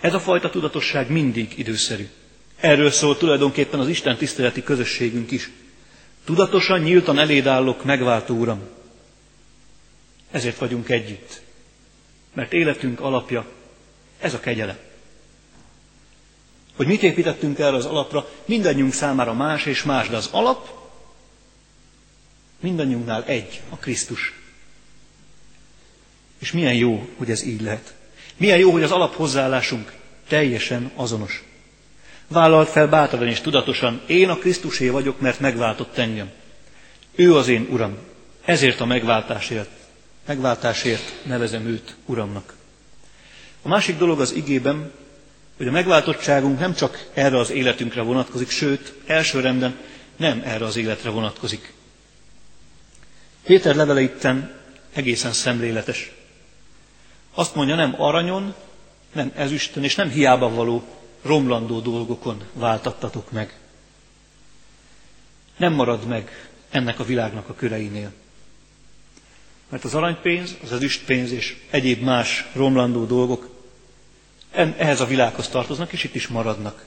Ez 0.00 0.14
a 0.14 0.20
fajta 0.20 0.50
tudatosság 0.50 1.10
mindig 1.10 1.58
időszerű. 1.58 2.08
Erről 2.56 2.90
szól 2.90 3.16
tulajdonképpen 3.16 3.80
az 3.80 3.88
Isten 3.88 4.16
tiszteleti 4.16 4.62
közösségünk 4.62 5.30
is. 5.30 5.50
Tudatosan, 6.24 6.80
nyíltan 6.80 7.18
eléd 7.18 7.46
állok, 7.46 7.84
megváltó 7.84 8.34
Uram. 8.34 8.60
Ezért 10.30 10.58
vagyunk 10.58 10.88
együtt. 10.88 11.40
Mert 12.34 12.52
életünk 12.52 13.00
alapja 13.00 13.46
ez 14.20 14.34
a 14.34 14.40
kegyelem. 14.40 14.76
Hogy 16.78 16.86
mit 16.86 17.02
építettünk 17.02 17.58
erre 17.58 17.76
az 17.76 17.84
alapra, 17.84 18.28
mindannyiunk 18.44 18.92
számára 18.92 19.32
más 19.32 19.66
és 19.66 19.82
más, 19.82 20.08
de 20.08 20.16
az 20.16 20.28
alap 20.32 20.68
mindannyiunknál 22.60 23.24
egy, 23.24 23.60
a 23.68 23.76
Krisztus. 23.76 24.34
És 26.38 26.52
milyen 26.52 26.74
jó, 26.74 27.08
hogy 27.16 27.30
ez 27.30 27.42
így 27.42 27.60
lehet. 27.60 27.94
Milyen 28.36 28.58
jó, 28.58 28.70
hogy 28.70 28.82
az 28.82 28.90
alaphozzáállásunk 28.90 29.92
teljesen 30.28 30.90
azonos. 30.94 31.44
Vállalt 32.28 32.68
fel 32.68 32.88
bátran 32.88 33.28
és 33.28 33.40
tudatosan, 33.40 34.02
én 34.06 34.28
a 34.28 34.38
Krisztusé 34.38 34.88
vagyok, 34.88 35.20
mert 35.20 35.40
megváltott 35.40 35.98
engem. 35.98 36.30
Ő 37.14 37.34
az 37.34 37.48
én 37.48 37.66
Uram. 37.70 37.96
Ezért 38.44 38.80
a 38.80 38.84
megváltásért, 38.84 39.70
megváltásért 40.26 41.24
nevezem 41.24 41.66
őt 41.66 41.96
Uramnak. 42.06 42.54
A 43.62 43.68
másik 43.68 43.98
dolog 43.98 44.20
az 44.20 44.32
igében, 44.32 44.92
hogy 45.58 45.66
a 45.66 45.70
megváltottságunk 45.70 46.58
nem 46.58 46.74
csak 46.74 47.08
erre 47.14 47.38
az 47.38 47.50
életünkre 47.50 48.02
vonatkozik, 48.02 48.50
sőt, 48.50 48.94
elsőrenden 49.06 49.76
nem 50.16 50.42
erre 50.44 50.64
az 50.64 50.76
életre 50.76 51.10
vonatkozik. 51.10 51.72
Péter 53.42 53.74
levele 53.74 54.00
itten 54.00 54.54
egészen 54.92 55.32
szemléletes. 55.32 56.12
Azt 57.34 57.54
mondja, 57.54 57.74
nem 57.74 57.94
aranyon, 57.98 58.54
nem 59.12 59.32
ezüstön, 59.34 59.84
és 59.84 59.94
nem 59.94 60.10
hiába 60.10 60.48
való 60.54 60.84
romlandó 61.22 61.80
dolgokon 61.80 62.42
váltattatok 62.52 63.30
meg. 63.30 63.58
Nem 65.56 65.72
marad 65.72 66.06
meg 66.06 66.48
ennek 66.70 66.98
a 66.98 67.04
világnak 67.04 67.48
a 67.48 67.54
köreinél. 67.54 68.12
Mert 69.68 69.84
az 69.84 69.94
aranypénz, 69.94 70.56
az 70.62 70.72
ezüstpénz 70.72 71.30
és 71.30 71.56
egyéb 71.70 72.02
más 72.02 72.48
romlandó 72.52 73.04
dolgok 73.04 73.57
ehhez 74.52 75.00
a 75.00 75.06
világhoz 75.06 75.48
tartoznak, 75.48 75.92
és 75.92 76.04
itt 76.04 76.14
is 76.14 76.26
maradnak. 76.28 76.84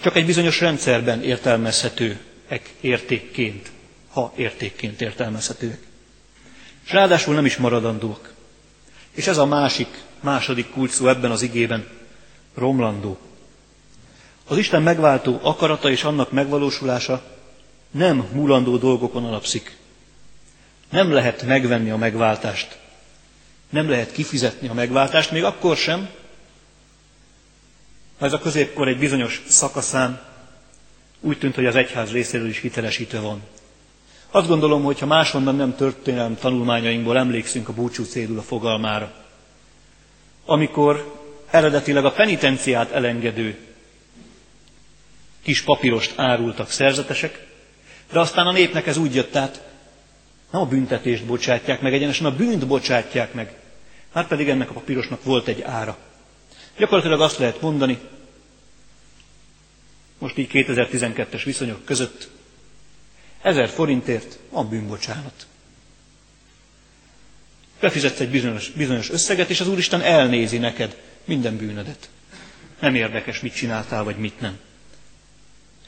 Csak 0.00 0.16
egy 0.16 0.26
bizonyos 0.26 0.60
rendszerben 0.60 1.22
értelmezhetőek 1.22 2.74
értékként, 2.80 3.70
ha 4.08 4.32
értékként 4.36 5.00
értelmezhetőek. 5.00 5.78
És 6.84 6.92
ráadásul 6.92 7.34
nem 7.34 7.44
is 7.44 7.56
maradandóak. 7.56 8.32
És 9.10 9.26
ez 9.26 9.38
a 9.38 9.46
másik, 9.46 10.02
második 10.20 10.70
kulcs 10.70 11.00
ebben 11.00 11.30
az 11.30 11.42
igében, 11.42 11.86
romlandó. 12.54 13.18
Az 14.46 14.58
Isten 14.58 14.82
megváltó 14.82 15.38
akarata 15.42 15.90
és 15.90 16.04
annak 16.04 16.32
megvalósulása 16.32 17.22
nem 17.90 18.28
múlandó 18.32 18.76
dolgokon 18.76 19.24
alapszik. 19.24 19.76
Nem 20.90 21.12
lehet 21.12 21.42
megvenni 21.42 21.90
a 21.90 21.96
megváltást. 21.96 22.78
Nem 23.70 23.88
lehet 23.88 24.12
kifizetni 24.12 24.68
a 24.68 24.74
megváltást, 24.74 25.30
még 25.30 25.44
akkor 25.44 25.76
sem, 25.76 26.08
ez 28.26 28.32
a 28.32 28.38
középkor 28.38 28.88
egy 28.88 28.98
bizonyos 28.98 29.42
szakaszán 29.48 30.20
úgy 31.20 31.38
tűnt, 31.38 31.54
hogy 31.54 31.66
az 31.66 31.74
egyház 31.76 32.12
részéről 32.12 32.48
is 32.48 32.58
hitelesítve 32.60 33.18
van. 33.20 33.42
Azt 34.30 34.48
gondolom, 34.48 34.82
hogy 34.82 34.98
ha 34.98 35.06
máshonnan 35.06 35.54
nem 35.56 35.76
történelem 35.76 36.36
tanulmányainkból 36.36 37.18
emlékszünk 37.18 37.68
a 37.68 37.72
búcsú 37.72 38.04
cédula 38.04 38.42
fogalmára, 38.42 39.12
amikor 40.44 41.18
eredetileg 41.50 42.04
a 42.04 42.12
penitenciát 42.12 42.90
elengedő 42.90 43.58
kis 45.42 45.62
papírost 45.62 46.12
árultak 46.18 46.70
szerzetesek, 46.70 47.46
de 48.12 48.20
aztán 48.20 48.46
a 48.46 48.52
népnek 48.52 48.86
ez 48.86 48.96
úgy 48.96 49.14
jött 49.14 49.36
át, 49.36 49.62
nem 50.50 50.60
a 50.62 50.66
büntetést 50.66 51.24
bocsátják 51.24 51.80
meg, 51.80 51.92
egyenesen 51.94 52.26
a 52.26 52.36
bűnt 52.36 52.66
bocsátják 52.66 53.32
meg. 53.32 53.54
Már 54.12 54.26
pedig 54.26 54.48
ennek 54.48 54.70
a 54.70 54.72
papírosnak 54.72 55.24
volt 55.24 55.48
egy 55.48 55.62
ára. 55.62 55.96
Gyakorlatilag 56.78 57.20
azt 57.20 57.38
lehet 57.38 57.60
mondani, 57.60 57.98
most 60.18 60.38
így 60.38 60.50
2012-es 60.52 61.42
viszonyok 61.44 61.84
között, 61.84 62.28
ezer 63.42 63.68
forintért 63.68 64.38
van 64.50 64.68
bűnbocsánat. 64.68 65.46
Befizetsz 67.80 68.20
egy 68.20 68.30
bizonyos, 68.30 68.70
bizonyos 68.70 69.10
összeget, 69.10 69.50
és 69.50 69.60
az 69.60 69.68
Úristen 69.68 70.00
elnézi 70.02 70.58
neked 70.58 71.02
minden 71.24 71.56
bűnödet. 71.56 72.10
Nem 72.80 72.94
érdekes, 72.94 73.40
mit 73.40 73.54
csináltál, 73.54 74.04
vagy 74.04 74.16
mit 74.16 74.40
nem. 74.40 74.58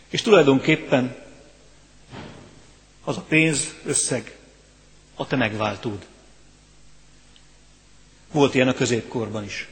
És 0.08 0.22
tulajdonképpen 0.22 1.16
az 3.04 3.16
a 3.16 3.24
pénz 3.28 3.74
összeg 3.84 4.36
a 5.14 5.26
te 5.26 5.36
megváltód. 5.36 6.06
Volt 8.32 8.54
ilyen 8.54 8.68
a 8.68 8.74
középkorban 8.74 9.44
is. 9.44 9.68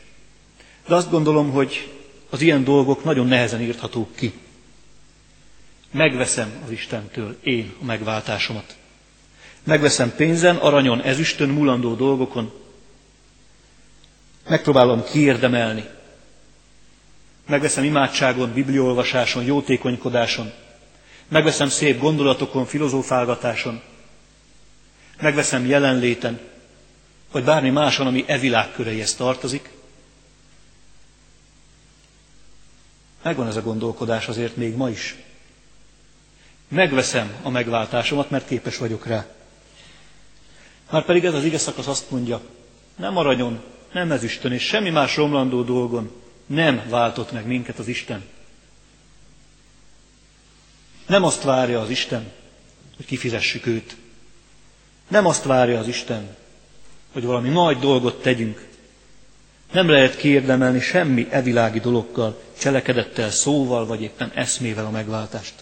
De 0.88 0.95
azt 0.95 1.11
gondolom, 1.11 1.50
hogy 1.50 1.92
az 2.30 2.40
ilyen 2.40 2.64
dolgok 2.64 3.04
nagyon 3.04 3.26
nehezen 3.26 3.61
írthatók 3.61 4.14
ki. 4.16 4.33
Megveszem 5.90 6.52
az 6.64 6.71
Istentől 6.71 7.37
én 7.42 7.75
a 7.80 7.85
megváltásomat. 7.85 8.76
Megveszem 9.64 10.14
pénzen, 10.16 10.57
aranyon, 10.57 11.02
ezüstön, 11.02 11.49
mulandó 11.49 11.95
dolgokon. 11.95 12.52
Megpróbálom 14.49 15.04
kiérdemelni. 15.04 15.85
Megveszem 17.47 17.85
imádságon, 17.85 18.52
bibliolvasáson, 18.52 19.45
jótékonykodáson. 19.45 20.52
Megveszem 21.28 21.68
szép 21.68 22.00
gondolatokon, 22.00 22.64
filozófálgatáson. 22.66 23.80
Megveszem 25.21 25.66
jelenléten, 25.66 26.40
vagy 27.33 27.45
bármi 27.45 27.71
máson, 27.71 28.07
ami 28.07 28.25
e 28.26 28.38
világ 28.38 28.73
köreihez 28.73 29.14
tartozik. 29.14 29.68
Megvan 33.23 33.47
ez 33.47 33.57
a 33.57 33.63
gondolkodás 33.63 34.29
azért 34.29 34.57
még 34.57 34.75
ma 34.75 34.91
is. 34.91 35.17
Megveszem 36.69 37.35
a 37.43 37.49
megváltásomat, 37.51 38.31
mert 38.31 38.47
képes 38.47 38.77
vagyok 38.77 39.07
rá. 39.07 39.27
Már 40.91 41.05
pedig 41.05 41.25
ez 41.25 41.35
az 41.35 41.45
ige 41.45 41.59
szakasz 41.59 41.87
azt 41.87 42.11
mondja, 42.11 42.41
nem 42.97 43.17
aranyon, 43.17 43.61
nem 43.93 44.13
ezüstön 44.13 44.53
és 44.53 44.63
semmi 44.63 44.91
más 44.91 45.17
romlandó 45.17 45.63
dolgon 45.63 46.11
nem 46.49 46.83
váltott 46.89 47.33
meg 47.33 47.47
minket 47.47 47.79
az 47.79 47.89
Isten. 47.89 48.25
Nem 51.07 51.25
azt 51.25 51.43
várja 51.43 51.81
az 51.81 51.91
Isten, 51.91 52.33
hogy 52.97 53.07
kifizessük 53.07 53.67
őt. 53.67 53.97
Nem 55.09 55.27
azt 55.27 55.45
várja 55.45 55.79
az 55.79 55.89
Isten, 55.89 56.37
hogy 57.13 57.25
valami 57.25 57.49
nagy 57.49 57.79
dolgot 57.79 58.23
tegyünk. 58.23 58.68
Nem 59.73 59.89
lehet 59.89 60.17
kiérdemelni 60.17 60.81
semmi 60.81 61.27
evilági 61.31 61.81
dologgal, 61.81 62.43
cselekedettel, 62.59 63.31
szóval, 63.31 63.87
vagy 63.87 64.03
éppen 64.03 64.33
eszmével 64.35 64.87
a 64.87 64.91
megváltást. 64.91 65.55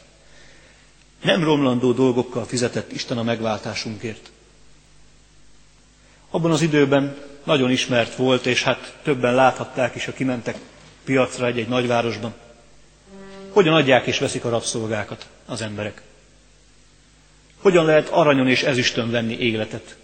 Nem 1.23 1.45
romlandó 1.45 1.93
dolgokkal 1.93 2.45
fizetett 2.45 2.93
Isten 2.93 3.19
a 3.19 3.23
megváltásunkért. 3.23 4.31
Abban 6.31 6.51
az 6.51 6.63
időben 6.63 7.17
nagyon 7.45 7.71
ismert 7.71 8.15
volt, 8.15 8.47
és 8.47 8.63
hát 8.63 8.97
többen 9.03 9.35
láthatták 9.35 9.95
is, 9.95 10.05
ha 10.05 10.13
kimentek 10.13 10.57
piacra 11.05 11.47
egy-egy 11.47 11.69
nagyvárosban, 11.69 12.35
hogyan 13.51 13.75
adják 13.75 14.07
és 14.07 14.19
veszik 14.19 14.45
a 14.45 14.49
rabszolgákat 14.49 15.27
az 15.47 15.61
emberek. 15.61 16.03
Hogyan 17.59 17.85
lehet 17.85 18.09
aranyon 18.09 18.49
és 18.49 18.63
ezüstön 18.63 19.11
venni 19.11 19.39
életet? 19.39 19.97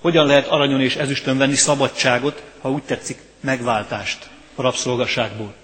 Hogyan 0.00 0.26
lehet 0.26 0.46
aranyon 0.46 0.80
és 0.80 0.96
ezüstön 0.96 1.38
venni 1.38 1.54
szabadságot, 1.54 2.42
ha 2.60 2.70
úgy 2.70 2.82
tetszik, 2.82 3.18
megváltást 3.40 4.28
a 4.54 4.62
rabszolgaságból? 4.62 5.54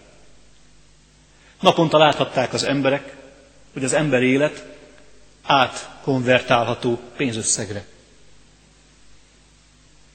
Naponta 1.60 1.98
láthatták 1.98 2.52
az 2.52 2.62
emberek, 2.62 3.16
hogy 3.72 3.84
az 3.84 3.92
ember 3.92 4.22
élet 4.22 4.64
átkonvertálható 5.42 7.00
pénzösszegre. 7.16 7.84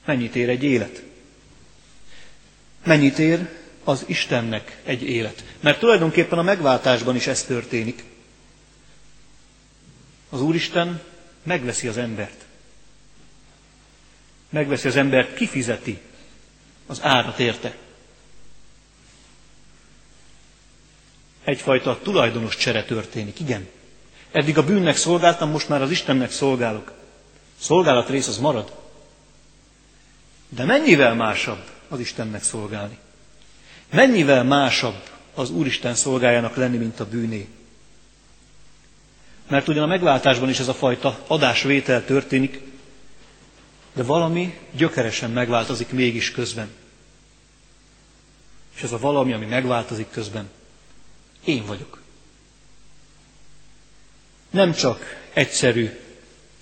Mennyit 0.04 0.36
ér 0.36 0.48
egy 0.48 0.62
élet? 0.64 1.02
Mennyit 2.84 3.18
ér 3.18 3.48
az 3.84 4.04
Istennek 4.06 4.80
egy 4.84 5.02
élet? 5.02 5.44
Mert 5.60 5.78
tulajdonképpen 5.78 6.38
a 6.38 6.42
megváltásban 6.42 7.16
is 7.16 7.26
ez 7.26 7.42
történik. 7.44 8.04
Az 10.30 10.40
Úristen 10.42 11.00
megveszi 11.42 11.88
az 11.88 11.96
embert. 11.96 12.44
Megveszi 14.52 14.88
az 14.88 14.96
embert, 14.96 15.34
kifizeti 15.34 16.00
az 16.86 17.02
árat 17.02 17.38
érte. 17.38 17.76
Egyfajta 21.44 21.98
tulajdonos 22.02 22.56
csere 22.56 22.84
történik, 22.84 23.40
igen. 23.40 23.68
Eddig 24.30 24.58
a 24.58 24.64
bűnnek 24.64 24.96
szolgáltam, 24.96 25.50
most 25.50 25.68
már 25.68 25.82
az 25.82 25.90
Istennek 25.90 26.30
szolgálok. 26.30 26.92
Szolgálat 27.60 28.08
rész 28.08 28.28
az 28.28 28.38
marad. 28.38 28.72
De 30.48 30.64
mennyivel 30.64 31.14
másabb 31.14 31.64
az 31.88 32.00
Istennek 32.00 32.42
szolgálni? 32.42 32.98
Mennyivel 33.90 34.44
másabb 34.44 35.02
az 35.34 35.50
Úristen 35.50 35.94
szolgájának 35.94 36.56
lenni, 36.56 36.76
mint 36.76 37.00
a 37.00 37.08
bűné? 37.08 37.48
Mert 39.48 39.68
ugyan 39.68 39.82
a 39.82 39.86
megváltásban 39.86 40.48
is 40.48 40.58
ez 40.58 40.68
a 40.68 40.74
fajta 40.74 41.18
adásvétel 41.26 42.04
történik, 42.04 42.71
de 43.92 44.02
valami 44.02 44.58
gyökeresen 44.76 45.30
megváltozik 45.30 45.90
mégis 45.90 46.30
közben. 46.30 46.70
És 48.76 48.82
ez 48.82 48.92
a 48.92 48.98
valami, 48.98 49.32
ami 49.32 49.46
megváltozik 49.46 50.10
közben, 50.10 50.50
én 51.44 51.66
vagyok. 51.66 52.00
Nem 54.50 54.72
csak 54.72 55.20
egyszerű 55.32 55.90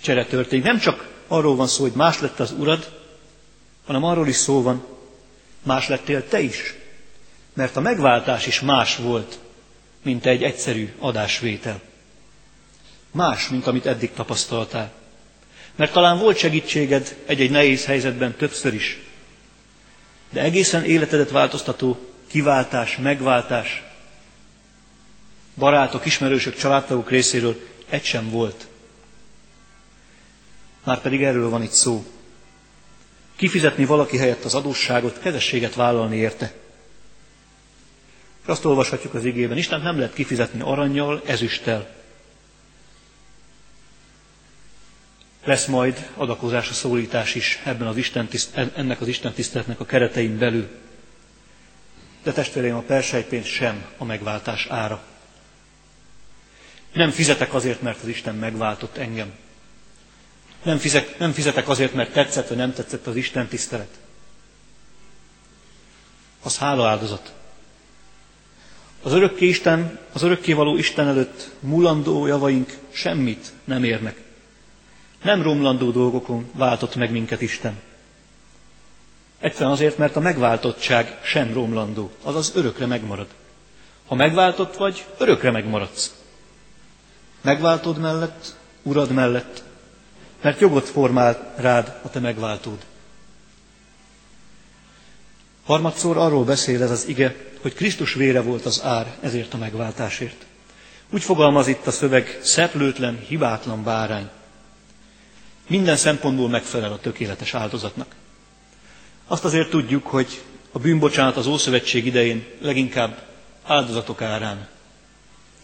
csere 0.01 0.25
történik, 0.25 0.65
nem 0.65 0.79
csak 0.79 1.09
arról 1.27 1.57
van 1.57 1.67
szó, 1.67 1.83
hogy 1.83 1.93
más 1.93 2.21
lett 2.21 2.41
az 2.41 2.53
urad, 2.53 2.99
hanem 3.87 4.05
arról 4.05 4.29
is 4.29 4.37
szó 4.37 4.63
van, 4.63 4.85
más 5.63 5.89
lettél 5.89 6.29
te 6.29 6.41
is. 6.41 6.75
Mert 7.53 7.77
a 7.77 7.81
megváltás 7.81 8.47
is 8.47 8.61
más 8.61 8.97
volt, 8.97 9.39
mint 10.03 10.27
egy 10.27 10.43
egyszerű 10.43 10.95
adásvétel. 10.99 11.81
Más, 13.11 13.49
mint 13.49 13.67
amit 13.67 13.87
eddig 13.87 14.13
tapasztaltál. 14.13 14.93
Mert 15.81 15.93
talán 15.93 16.19
volt 16.19 16.37
segítséged 16.37 17.17
egy-egy 17.27 17.51
nehéz 17.51 17.85
helyzetben 17.85 18.37
többször 18.37 18.75
is. 18.75 18.99
De 20.31 20.41
egészen 20.41 20.85
életedet 20.85 21.31
változtató 21.31 21.99
kiváltás, 22.27 22.97
megváltás, 22.97 23.83
barátok, 25.55 26.07
ismerősök, 26.07 26.57
családtagok 26.57 27.11
részéről 27.11 27.61
egy 27.89 28.05
sem 28.05 28.31
volt. 28.31 28.67
Már 30.85 31.01
pedig 31.01 31.23
erről 31.23 31.51
van 31.51 31.63
itt 31.63 31.73
szó. 31.73 32.05
Kifizetni 33.37 33.85
valaki 33.85 34.17
helyett 34.17 34.45
az 34.45 34.55
adósságot, 34.55 35.19
kezességet 35.19 35.75
vállalni 35.75 36.17
érte. 36.17 36.53
És 38.43 38.49
azt 38.49 38.65
olvashatjuk 38.65 39.15
az 39.15 39.25
igében, 39.25 39.57
Isten 39.57 39.81
nem 39.81 39.99
lehet 39.99 40.15
kifizetni 40.15 40.61
aranyjal, 40.61 41.23
ezüsttel. 41.27 42.00
Lesz 45.45 45.67
majd 45.67 46.11
adakozás, 46.17 46.71
a 46.71 46.73
szólítás 46.73 47.35
is 47.35 47.61
ebben 47.65 47.87
az 47.87 47.97
Isten 47.97 48.27
tiszt, 48.27 48.57
ennek 48.57 49.01
az 49.01 49.09
Isten 49.09 49.33
tiszteletnek 49.33 49.81
a 49.81 49.85
keretein 49.87 50.39
belül. 50.39 50.69
De 52.23 52.33
testvéreim, 52.33 52.75
a 52.75 52.81
persejpénz 52.81 53.47
sem 53.47 53.85
a 53.97 54.05
megváltás 54.05 54.67
ára. 54.67 55.03
Nem 56.93 57.11
fizetek 57.11 57.55
azért, 57.55 57.83
mert 57.83 58.03
az 58.03 58.09
Isten 58.09 58.35
megváltott 58.35 58.97
engem. 58.97 59.33
Nem, 60.63 60.79
fizek, 60.79 61.19
nem 61.19 61.33
fizetek 61.33 61.69
azért, 61.69 61.95
mert 61.95 62.13
tetszett, 62.13 62.49
vagy 62.49 62.57
nem 62.57 62.73
tetszett 62.73 63.07
az 63.07 63.17
Isten 63.17 63.47
tisztelet. 63.47 63.99
Az 66.43 66.59
hála 66.59 66.89
áldozat. 66.89 67.33
Az 69.03 69.13
örökké 69.13 69.47
Isten, 69.47 69.99
az 70.13 70.23
örökkévaló 70.23 70.77
Isten 70.77 71.07
előtt 71.09 71.51
mulandó 71.61 72.27
javaink 72.27 72.79
semmit 72.91 73.53
nem 73.65 73.85
érnek. 73.85 74.30
Nem 75.23 75.43
romlandó 75.43 75.91
dolgokon 75.91 76.51
váltott 76.53 76.95
meg 76.95 77.11
minket 77.11 77.41
Isten. 77.41 77.81
Egyszerűen 79.41 79.71
azért, 79.71 79.99
mert 79.99 80.17
a 80.17 80.21
megváltottság 80.21 81.19
sem 81.23 81.53
romlandó, 81.53 82.11
azaz 82.23 82.53
örökre 82.55 82.87
megmarad. 82.87 83.27
Ha 84.07 84.15
megváltott 84.15 84.77
vagy, 84.77 85.07
örökre 85.19 85.51
megmaradsz. 85.51 86.15
Megváltod 87.41 87.99
mellett 87.99 88.55
urad 88.83 89.11
mellett, 89.11 89.63
mert 90.41 90.61
jogot 90.61 90.89
formál 90.89 91.55
rád 91.57 91.99
a 92.03 92.11
te 92.11 92.21
megváltód. 92.21 92.79
Harmadszor 95.65 96.17
arról 96.17 96.45
beszél 96.45 96.83
ez 96.83 96.91
az 96.91 97.07
ige, 97.09 97.37
hogy 97.61 97.75
Krisztus 97.75 98.15
vére 98.15 98.41
volt 98.41 98.67
az 98.67 98.83
ár 98.85 99.17
ezért 99.21 99.55
a 99.55 99.57
megváltásért. 99.57 100.45
Úgy 101.11 101.23
fogalmaz 101.23 101.67
itt 101.67 101.87
a 101.87 101.91
szöveg, 101.91 102.39
szeplőtlen, 102.43 103.19
hibátlan 103.19 103.85
bárány. 103.85 104.29
Minden 105.71 105.97
szempontból 105.97 106.49
megfelel 106.49 106.93
a 106.93 106.99
tökéletes 106.99 107.55
áldozatnak. 107.55 108.15
Azt 109.27 109.45
azért 109.45 109.71
tudjuk, 109.71 110.07
hogy 110.07 110.41
a 110.73 110.79
bűnbocsánat 110.79 111.37
az 111.37 111.47
Ószövetség 111.47 112.07
idején 112.07 112.45
leginkább 112.61 113.23
áldozatok 113.65 114.23
árán 114.23 114.69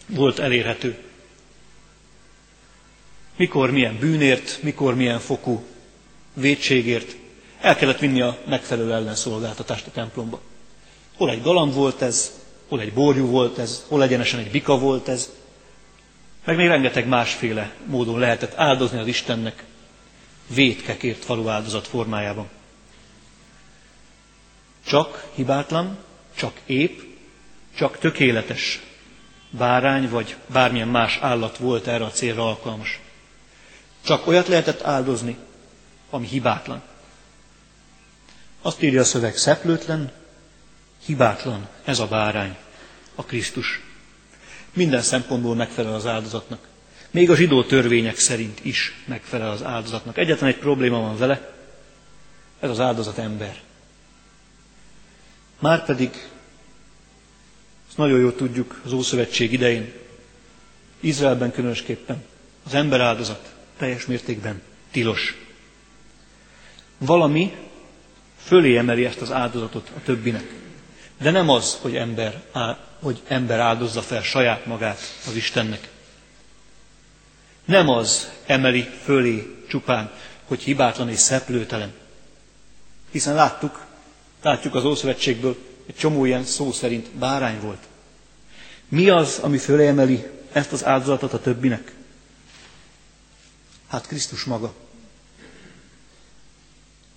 volt 0.05 0.39
elérhető. 0.39 0.97
Mikor 3.35 3.71
milyen 3.71 3.97
bűnért, 3.99 4.59
mikor 4.63 4.95
milyen 4.95 5.19
fokú 5.19 5.65
védségért 6.33 7.15
el 7.61 7.75
kellett 7.75 7.99
vinni 7.99 8.21
a 8.21 8.37
megfelelő 8.49 8.93
ellenszolgáltatást 8.93 9.87
a 9.87 9.91
templomba. 9.91 10.41
Hol 11.17 11.31
egy 11.31 11.41
galamb 11.41 11.73
volt 11.73 12.01
ez, 12.01 12.31
hol 12.67 12.81
egy 12.81 12.93
borjú 12.93 13.25
volt 13.25 13.57
ez, 13.57 13.83
hol 13.87 14.03
egyenesen 14.03 14.39
egy 14.39 14.51
bika 14.51 14.77
volt 14.79 15.07
ez, 15.07 15.31
meg 16.45 16.55
még 16.55 16.67
rengeteg 16.67 17.07
másféle 17.07 17.71
módon 17.85 18.19
lehetett 18.19 18.53
áldozni 18.55 18.99
az 18.99 19.07
Istennek 19.07 19.63
védkekért 20.47 21.25
való 21.25 21.47
áldozat 21.49 21.87
formájában. 21.87 22.49
Csak 24.85 25.29
hibátlan, 25.35 25.97
csak 26.35 26.59
ép, 26.65 27.03
csak 27.75 27.97
tökéletes 27.97 28.79
bárány 29.49 30.09
vagy 30.09 30.35
bármilyen 30.47 30.87
más 30.87 31.17
állat 31.21 31.57
volt 31.57 31.87
erre 31.87 32.03
a 32.03 32.11
célra 32.11 32.47
alkalmas. 32.47 32.99
Csak 34.01 34.27
olyat 34.27 34.47
lehetett 34.47 34.81
áldozni, 34.81 35.37
ami 36.09 36.27
hibátlan. 36.27 36.81
Azt 38.61 38.81
írja 38.81 39.01
a 39.01 39.03
szöveg, 39.03 39.37
szeplőtlen, 39.37 40.11
hibátlan 41.05 41.67
ez 41.83 41.99
a 41.99 42.07
bárány, 42.07 42.57
a 43.15 43.23
Krisztus. 43.23 43.81
Minden 44.73 45.01
szempontból 45.01 45.55
megfelel 45.55 45.93
az 45.93 46.05
áldozatnak. 46.05 46.67
Még 47.11 47.29
a 47.29 47.35
zsidó 47.35 47.63
törvények 47.63 48.17
szerint 48.17 48.59
is 48.65 48.93
megfelel 49.05 49.51
az 49.51 49.63
áldozatnak. 49.63 50.17
Egyetlen 50.17 50.49
egy 50.49 50.57
probléma 50.57 50.99
van 50.99 51.17
vele, 51.17 51.55
ez 52.59 52.69
az 52.69 52.79
áldozat 52.79 53.17
ember. 53.17 53.55
Márpedig, 55.59 56.09
ezt 57.87 57.97
nagyon 57.97 58.19
jól 58.19 58.35
tudjuk 58.35 58.81
az 58.85 58.91
Ószövetség 58.91 59.53
idején, 59.53 59.93
Izraelben 60.99 61.51
különösképpen, 61.51 62.23
az 62.65 62.73
ember 62.73 63.01
áldozat 63.01 63.53
teljes 63.77 64.05
mértékben 64.05 64.61
tilos. 64.91 65.35
Valami 66.97 67.55
fölé 68.43 68.77
emeli 68.77 69.05
ezt 69.05 69.21
az 69.21 69.31
áldozatot 69.31 69.91
a 69.95 70.01
többinek. 70.03 70.53
De 71.21 71.31
nem 71.31 71.49
az, 71.49 71.77
hogy 71.81 71.95
ember, 71.95 72.43
hogy 72.99 73.21
ember 73.27 73.59
áldozza 73.59 74.01
fel 74.01 74.21
saját 74.21 74.65
magát 74.65 74.99
az 75.27 75.35
Istennek. 75.35 75.89
Nem 77.67 77.89
az 77.89 78.29
emeli 78.45 78.89
fölé 79.03 79.55
csupán, 79.67 80.11
hogy 80.45 80.63
hibátlan 80.63 81.09
és 81.09 81.19
szeplőtelen. 81.19 81.93
Hiszen 83.11 83.35
láttuk, 83.35 83.85
látjuk 84.41 84.75
az 84.75 84.85
Ószövetségből, 84.85 85.57
egy 85.87 85.95
csomó 85.95 86.25
ilyen 86.25 86.43
szó 86.43 86.71
szerint 86.71 87.09
bárány 87.09 87.59
volt. 87.59 87.83
Mi 88.89 89.09
az, 89.09 89.39
ami 89.41 89.57
fölé 89.57 89.87
emeli 89.87 90.27
ezt 90.51 90.71
az 90.71 90.85
áldozatot 90.85 91.33
a 91.33 91.39
többinek? 91.41 91.91
Hát 93.87 94.07
Krisztus 94.07 94.43
maga. 94.43 94.73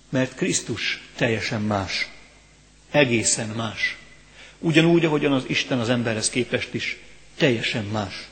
Mert 0.09 0.35
Krisztus 0.35 1.09
teljesen 1.15 1.61
más. 1.61 2.09
Egészen 2.91 3.49
más. 3.49 3.97
Ugyanúgy, 4.59 5.05
ahogyan 5.05 5.31
az 5.31 5.43
Isten 5.47 5.79
az 5.79 5.89
emberhez 5.89 6.29
képest 6.29 6.73
is 6.73 6.99
teljesen 7.37 7.85
más. 7.85 8.30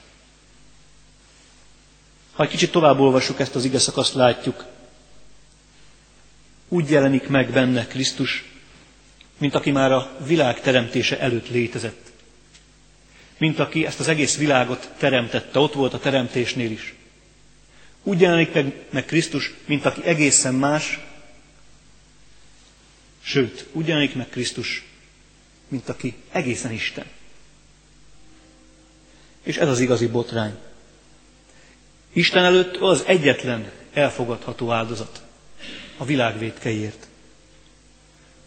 Ha 2.39 2.45
egy 2.45 2.51
kicsit 2.51 2.71
tovább 2.71 2.99
olvassuk 2.99 3.39
ezt 3.39 3.55
az 3.55 3.65
ige 3.65 3.79
szakaszt, 3.79 4.13
látjuk, 4.13 4.65
úgy 6.67 6.89
jelenik 6.89 7.27
meg 7.27 7.51
benne 7.51 7.87
Krisztus, 7.87 8.43
mint 9.37 9.55
aki 9.55 9.71
már 9.71 9.91
a 9.91 10.17
világ 10.25 10.61
teremtése 10.61 11.19
előtt 11.19 11.49
létezett. 11.49 12.11
Mint 13.37 13.59
aki 13.59 13.85
ezt 13.85 13.99
az 13.99 14.07
egész 14.07 14.37
világot 14.37 14.91
teremtette, 14.97 15.59
ott 15.59 15.73
volt 15.73 15.93
a 15.93 15.99
teremtésnél 15.99 16.71
is. 16.71 16.93
Úgy 18.03 18.21
jelenik 18.21 18.53
meg, 18.53 18.85
meg 18.89 19.05
Krisztus, 19.05 19.53
mint 19.65 19.85
aki 19.85 20.03
egészen 20.03 20.55
más, 20.55 20.99
sőt, 23.21 23.65
úgy 23.71 23.87
jelenik 23.87 24.15
meg 24.15 24.29
Krisztus, 24.29 24.83
mint 25.67 25.89
aki 25.89 26.15
egészen 26.31 26.71
Isten. 26.71 27.05
És 29.43 29.57
ez 29.57 29.67
az 29.67 29.79
igazi 29.79 30.07
botrány. 30.07 30.67
Isten 32.13 32.43
előtt 32.43 32.77
az 32.77 33.03
egyetlen 33.05 33.71
elfogadható 33.93 34.71
áldozat 34.71 35.21
a 35.97 36.05
világ. 36.05 36.53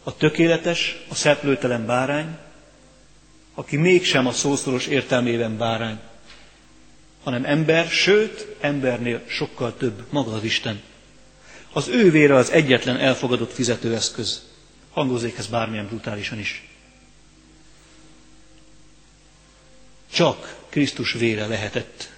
A 0.02 0.16
tökéletes, 0.16 0.96
a 1.08 1.14
szeplőtelen 1.14 1.86
bárány, 1.86 2.38
aki 3.54 3.76
mégsem 3.76 4.26
a 4.26 4.32
szószoros 4.32 4.86
értelmében 4.86 5.56
bárány, 5.56 5.98
hanem 7.22 7.44
ember, 7.44 7.86
sőt, 7.88 8.46
embernél 8.60 9.22
sokkal 9.26 9.76
több, 9.76 10.06
maga 10.10 10.32
az 10.32 10.44
Isten. 10.44 10.82
Az 11.72 11.88
ő 11.88 12.10
vére 12.10 12.34
az 12.34 12.50
egyetlen 12.50 12.96
elfogadott 12.96 13.52
fizetőeszköz. 13.52 14.42
Hangozzék 14.90 15.38
ez 15.38 15.46
bármilyen 15.46 15.86
brutálisan 15.86 16.38
is. 16.38 16.68
Csak 20.12 20.56
Krisztus 20.68 21.12
vére 21.12 21.46
lehetett 21.46 22.11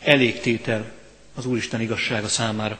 elégtétel 0.00 0.92
az 1.34 1.46
Úristen 1.46 1.80
igazsága 1.80 2.28
számára. 2.28 2.78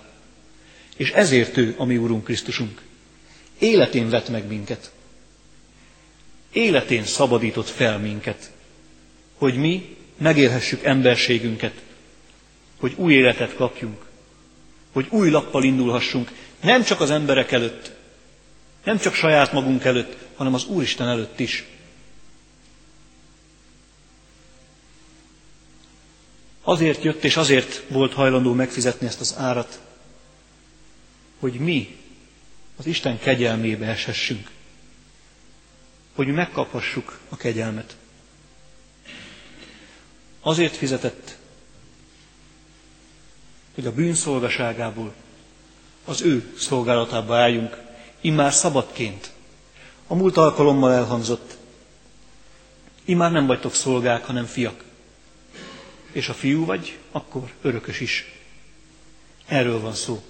És 0.97 1.11
ezért 1.11 1.57
ő 1.57 1.75
a 1.79 1.85
mi 1.85 1.97
Úrunk 1.97 2.25
Krisztusunk. 2.25 2.83
Életén 3.59 4.09
vett 4.09 4.29
meg 4.29 4.47
minket. 4.47 4.93
Életén 6.53 7.05
szabadított 7.05 7.69
fel 7.69 7.99
minket, 7.99 8.51
hogy 9.35 9.55
mi 9.55 9.97
megélhessük 10.17 10.85
emberségünket, 10.85 11.75
hogy 12.81 12.93
új 12.97 13.15
életet 13.15 13.55
kapjunk, 13.55 14.05
hogy 14.93 15.07
új 15.11 15.31
lappal 15.31 15.65
indulhassunk, 15.65 16.31
nem 16.63 16.83
csak 16.83 17.01
az 17.01 17.11
emberek 17.11 17.53
előtt, 17.53 17.91
nem 18.85 18.99
csak 18.99 19.15
saját 19.15 19.53
magunk 19.53 19.85
előtt, 19.85 20.17
hanem 20.37 20.55
az 20.55 20.65
Úristen 20.67 21.09
előtt 21.09 21.41
is. 21.41 21.65
Azért 26.69 27.03
jött 27.03 27.25
és 27.25 27.37
azért 27.37 27.83
volt 27.89 28.13
hajlandó 28.13 28.53
megfizetni 28.53 29.07
ezt 29.07 29.21
az 29.21 29.35
árat, 29.37 29.81
hogy 31.39 31.53
mi 31.53 31.97
az 32.77 32.87
Isten 32.87 33.19
kegyelmébe 33.19 33.87
esessünk, 33.87 34.51
hogy 36.15 36.27
mi 36.27 36.33
megkaphassuk 36.33 37.19
a 37.29 37.37
kegyelmet. 37.37 37.97
Azért 40.41 40.77
fizetett, 40.77 41.37
hogy 43.75 43.87
a 43.87 43.93
bűnszolgaságából 43.93 45.13
az 46.05 46.23
ő 46.23 46.55
szolgálatába 46.59 47.37
álljunk, 47.37 47.77
immár 48.21 48.53
szabadként. 48.53 49.31
A 50.07 50.15
múlt 50.15 50.37
alkalommal 50.37 50.93
elhangzott, 50.93 51.57
immár 53.05 53.33
nem 53.33 53.47
vagytok 53.47 53.75
szolgák, 53.75 54.25
hanem 54.25 54.45
fiak. 54.45 54.87
És 56.19 56.27
ha 56.27 56.35
fiú 56.35 56.65
vagy, 56.65 56.99
akkor 57.11 57.53
örökös 57.63 58.01
is. 58.01 58.33
Erről 59.47 59.81
van 59.81 59.95
szó. 59.95 60.23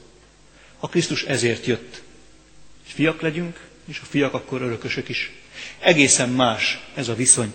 A 0.78 0.88
Krisztus 0.88 1.22
ezért 1.22 1.66
jött. 1.66 2.02
És 2.86 2.92
fiak 2.92 3.20
legyünk, 3.20 3.68
és 3.84 3.98
a 4.02 4.04
fiak 4.04 4.34
akkor 4.34 4.62
örökösök 4.62 5.08
is. 5.08 5.30
Egészen 5.78 6.28
más 6.28 6.78
ez 6.94 7.08
a 7.08 7.14
viszony. 7.14 7.54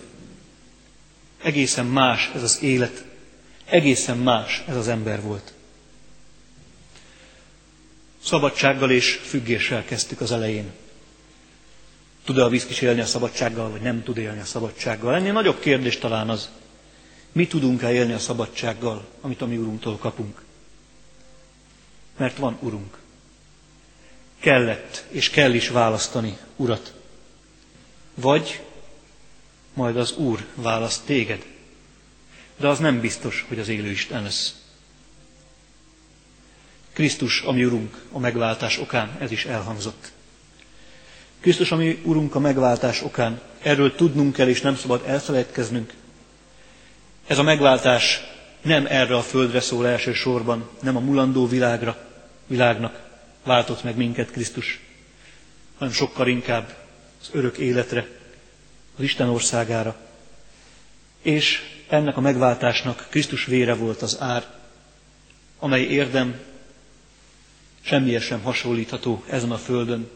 Egészen 1.42 1.86
más 1.86 2.30
ez 2.34 2.42
az 2.42 2.62
élet. 2.62 3.04
Egészen 3.64 4.18
más 4.18 4.62
ez 4.68 4.76
az 4.76 4.88
ember 4.88 5.20
volt. 5.22 5.52
Szabadsággal 8.24 8.90
és 8.90 9.20
függéssel 9.24 9.84
kezdtük 9.84 10.20
az 10.20 10.32
elején. 10.32 10.70
Tud-e 12.24 12.42
a 12.44 12.48
vízkis 12.48 12.80
élni 12.80 13.00
a 13.00 13.06
szabadsággal, 13.06 13.70
vagy 13.70 13.80
nem 13.80 14.02
tud 14.02 14.16
élni 14.16 14.40
a 14.40 14.44
szabadsággal? 14.44 15.14
Ennél 15.14 15.32
nagyobb 15.32 15.60
kérdés 15.60 15.98
talán 15.98 16.28
az, 16.28 16.48
mi 17.34 17.46
tudunk-e 17.46 17.92
élni 17.92 18.12
a 18.12 18.18
szabadsággal, 18.18 19.04
amit 19.20 19.42
a 19.42 19.46
mi 19.46 19.56
Urunktól 19.56 19.96
kapunk. 19.96 20.42
Mert 22.16 22.36
van 22.36 22.56
Urunk. 22.60 22.98
Kellett 24.40 25.04
és 25.08 25.30
kell 25.30 25.52
is 25.54 25.68
választani 25.68 26.38
Urat. 26.56 26.94
Vagy 28.14 28.62
majd 29.74 29.96
az 29.96 30.12
Úr 30.16 30.46
választ 30.54 31.04
téged. 31.04 31.46
De 32.56 32.68
az 32.68 32.78
nem 32.78 33.00
biztos, 33.00 33.44
hogy 33.48 33.58
az 33.58 33.68
élő 33.68 33.90
Isten 33.90 34.22
lesz. 34.22 34.54
Krisztus, 36.92 37.40
ami 37.40 37.64
Urunk, 37.64 38.02
a 38.12 38.18
megváltás 38.18 38.78
okán, 38.78 39.16
ez 39.20 39.30
is 39.30 39.44
elhangzott. 39.44 40.12
Krisztus, 41.40 41.72
ami 41.72 42.00
Urunk, 42.04 42.34
a 42.34 42.38
megváltás 42.38 43.02
okán, 43.02 43.40
erről 43.62 43.94
tudnunk 43.94 44.32
kell, 44.32 44.48
és 44.48 44.60
nem 44.60 44.76
szabad 44.76 45.02
elfelejtkeznünk. 45.06 45.92
Ez 47.26 47.38
a 47.38 47.42
megváltás 47.42 48.20
nem 48.62 48.86
erre 48.86 49.16
a 49.16 49.22
földre 49.22 49.60
szól 49.60 49.86
elsősorban, 49.86 50.68
nem 50.82 50.96
a 50.96 51.00
mulandó 51.00 51.46
világra, 51.46 51.96
világnak 52.46 53.00
váltott 53.44 53.82
meg 53.82 53.96
minket 53.96 54.30
Krisztus, 54.30 54.80
hanem 55.78 55.92
sokkal 55.92 56.28
inkább 56.28 56.76
az 57.20 57.28
örök 57.32 57.58
életre, 57.58 58.06
az 58.96 59.02
Isten 59.02 59.28
országára. 59.28 59.96
És 61.22 61.62
ennek 61.88 62.16
a 62.16 62.20
megváltásnak 62.20 63.06
Krisztus 63.10 63.44
vére 63.44 63.74
volt 63.74 64.02
az 64.02 64.20
ár, 64.20 64.44
amely 65.58 65.82
érdem 65.82 66.40
semmihez 67.80 68.22
sem 68.22 68.42
hasonlítható 68.42 69.24
ezen 69.28 69.50
a 69.50 69.58
földön, 69.58 70.10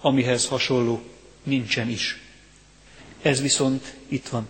amihez 0.00 0.46
hasonló 0.46 1.02
nincsen 1.42 1.88
is. 1.88 2.20
Ez 3.22 3.40
viszont 3.40 3.94
itt 4.08 4.28
van. 4.28 4.48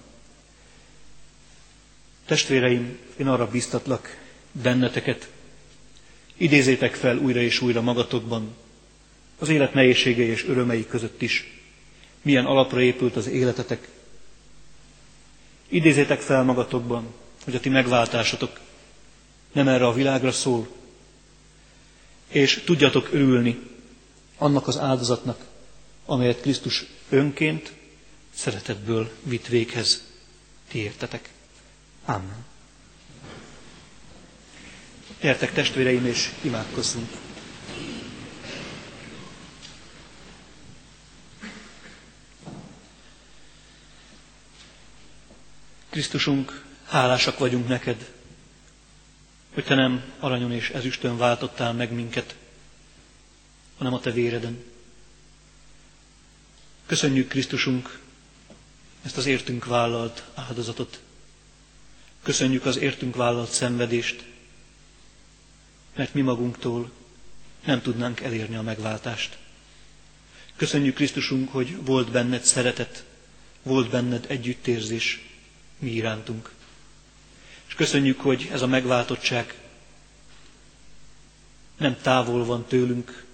Testvéreim, 2.26 2.98
én 3.16 3.28
arra 3.28 3.48
biztatlak 3.50 4.16
benneteket, 4.52 5.30
idézétek 6.36 6.94
fel 6.94 7.18
újra 7.18 7.40
és 7.40 7.60
újra 7.60 7.80
magatokban, 7.80 8.54
az 9.38 9.48
élet 9.48 9.74
nehézségei 9.74 10.28
és 10.28 10.44
örömei 10.44 10.86
között 10.86 11.22
is, 11.22 11.60
milyen 12.22 12.44
alapra 12.44 12.80
épült 12.80 13.16
az 13.16 13.26
életetek. 13.26 13.88
Idézétek 15.68 16.20
fel 16.20 16.42
magatokban, 16.42 17.06
hogy 17.44 17.54
a 17.54 17.60
ti 17.60 17.68
megváltásatok 17.68 18.60
nem 19.52 19.68
erre 19.68 19.86
a 19.86 19.92
világra 19.92 20.32
szól, 20.32 20.68
és 22.28 22.62
tudjatok 22.64 23.08
örülni 23.12 23.60
annak 24.38 24.66
az 24.68 24.78
áldozatnak, 24.78 25.44
amelyet 26.06 26.40
Krisztus 26.40 26.84
önként 27.08 27.72
szeretetből 28.34 29.10
vitt 29.22 29.46
véghez 29.46 30.02
ti 30.68 30.78
értetek. 30.78 31.33
Amen. 32.04 32.44
Értek 35.20 35.52
testvéreim, 35.52 36.06
és 36.06 36.30
imádkozzunk. 36.42 37.08
Krisztusunk, 45.90 46.64
hálásak 46.86 47.38
vagyunk 47.38 47.68
neked, 47.68 48.10
hogy 49.54 49.64
te 49.64 49.74
nem 49.74 50.04
aranyon 50.18 50.52
és 50.52 50.70
ezüstön 50.70 51.16
váltottál 51.16 51.72
meg 51.72 51.92
minket, 51.92 52.36
hanem 53.78 53.94
a 53.94 54.00
te 54.00 54.10
véreden. 54.10 54.62
Köszönjük 56.86 57.28
Krisztusunk 57.28 57.98
ezt 59.02 59.16
az 59.16 59.26
értünk 59.26 59.64
vállalt 59.64 60.24
áldozatot. 60.34 61.03
Köszönjük 62.24 62.64
az 62.66 62.76
értünk 62.78 63.16
vállalt 63.16 63.50
szenvedést, 63.50 64.24
mert 65.96 66.14
mi 66.14 66.20
magunktól 66.20 66.90
nem 67.64 67.82
tudnánk 67.82 68.20
elérni 68.20 68.56
a 68.56 68.62
megváltást. 68.62 69.38
Köszönjük 70.56 70.94
Krisztusunk, 70.94 71.52
hogy 71.52 71.84
volt 71.84 72.10
benned 72.10 72.42
szeretet, 72.42 73.04
volt 73.62 73.90
benned 73.90 74.24
együttérzés 74.28 75.28
mi 75.78 75.90
irántunk. 75.90 76.50
És 77.68 77.74
köszönjük, 77.74 78.20
hogy 78.20 78.48
ez 78.52 78.62
a 78.62 78.66
megváltottság 78.66 79.54
nem 81.76 81.96
távol 82.02 82.44
van 82.44 82.64
tőlünk, 82.66 83.24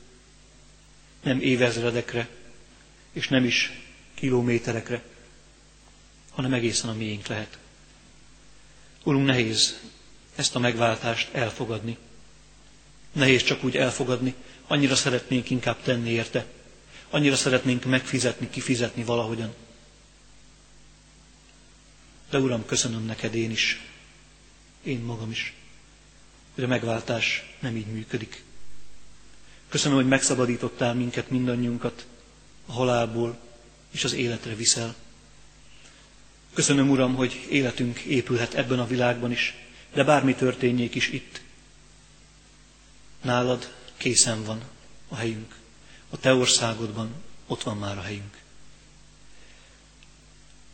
nem 1.23 1.41
évezredekre, 1.41 2.29
és 3.13 3.29
nem 3.29 3.45
is 3.45 3.73
kilométerekre, 4.15 5.03
hanem 6.31 6.53
egészen 6.53 6.91
a 6.91 6.95
miénk 6.95 7.27
lehet. 7.27 7.59
Urunk, 9.05 9.27
nehéz 9.27 9.79
ezt 10.35 10.55
a 10.57 10.59
megváltást 10.59 11.35
elfogadni. 11.35 11.97
Nehéz 13.13 13.43
csak 13.43 13.65
úgy 13.65 13.77
elfogadni, 13.77 14.35
annyira 14.67 14.95
szeretnénk 14.95 15.51
inkább 15.51 15.83
tenni 15.83 16.11
érte. 16.11 16.47
Annyira 17.11 17.37
szeretnénk 17.37 17.85
megfizetni, 17.85 18.51
kifizetni 18.51 19.05
valahogyan. 19.05 19.55
De 22.31 22.39
Uram, 22.39 22.65
köszönöm 22.67 23.05
neked 23.05 23.35
én 23.35 23.51
is, 23.51 23.81
én 24.83 24.99
magam 25.01 25.31
is, 25.31 25.55
hogy 26.55 26.65
a 26.65 26.67
megváltás 26.67 27.57
nem 27.61 27.77
így 27.77 27.87
működik. 27.87 28.43
Köszönöm, 29.69 29.97
hogy 29.97 30.09
megszabadítottál 30.09 30.95
minket, 30.95 31.31
mindannyiunkat 31.31 32.07
a 32.67 32.73
halálból, 32.73 33.39
és 33.91 34.05
az 34.05 34.13
életre 34.13 34.55
viszel. 34.55 34.95
Köszönöm, 36.55 36.91
Uram, 36.91 37.15
hogy 37.15 37.47
életünk 37.51 37.99
épülhet 37.99 38.55
ebben 38.55 38.79
a 38.79 38.87
világban 38.87 39.31
is, 39.31 39.55
de 39.95 40.05
bármi 40.05 40.35
történjék 40.35 40.95
is 40.95 41.09
itt. 41.09 41.41
Nálad 43.23 43.75
készen 43.97 44.45
van 44.45 44.63
a 45.09 45.17
helyünk. 45.17 45.55
A 46.11 46.19
Te 46.19 46.35
országodban 46.35 47.15
ott 47.47 47.63
van 47.63 47.77
már 47.77 47.99
a 47.99 48.03
helyünk. 48.03 48.39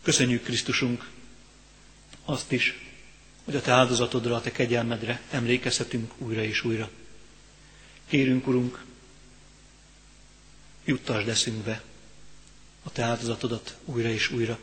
Köszönjük, 0.03 0.43
Krisztusunk, 0.43 1.11
azt 2.25 2.53
is, 2.53 2.75
hogy 3.45 3.57
a 3.57 3.61
Te 3.61 3.73
áldozatodra, 3.73 4.35
a 4.35 4.41
Te 4.41 4.53
kegyelmedre 4.53 5.21
emlékezhetünk 5.31 6.13
újra 6.19 6.43
és 6.43 6.65
újra. 6.65 6.91
Kérünk, 8.07 8.47
Urunk, 8.47 8.85
juttasd 10.85 11.29
eszünkbe 11.29 11.83
a 12.83 12.91
Te 12.91 13.03
áldozatodat 13.03 13.77
újra 13.85 14.09
és 14.09 14.31
újra. 14.31 14.59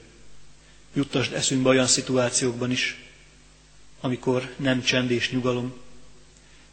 Juttasd 0.94 1.34
eszünkbe 1.34 1.70
olyan 1.70 1.88
szituációkban 1.88 2.72
is, 2.72 3.04
amikor 4.02 4.54
nem 4.58 4.82
csend 4.82 5.12
és 5.12 5.32
nyugalom, 5.32 5.74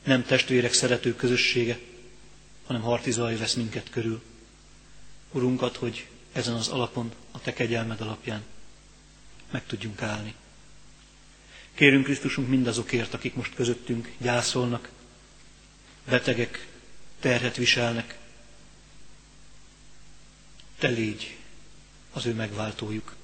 nem 0.05 0.25
testvérek 0.25 0.73
szerető 0.73 1.15
közössége, 1.15 1.79
hanem 2.67 2.83
harti 2.83 3.11
zaj 3.11 3.37
vesz 3.37 3.55
minket 3.55 3.91
körül. 3.91 4.23
Urunkat, 5.33 5.77
hogy 5.77 6.07
ezen 6.33 6.55
az 6.55 6.69
alapon, 6.69 7.13
a 7.31 7.41
Te 7.41 7.53
kegyelmed 7.53 8.01
alapján 8.01 8.43
meg 9.51 9.67
tudjunk 9.67 10.03
állni. 10.03 10.35
Kérünk 11.75 12.05
Krisztusunk 12.05 12.49
mindazokért, 12.49 13.15
akik 13.15 13.35
most 13.35 13.55
közöttünk 13.55 14.13
gyászolnak, 14.19 14.89
betegek, 16.09 16.69
terhet 17.21 17.57
viselnek. 17.57 18.19
Te 20.79 20.89
légy 20.89 21.37
az 22.13 22.27
ő 22.27 22.35
megváltójuk. 22.35 23.17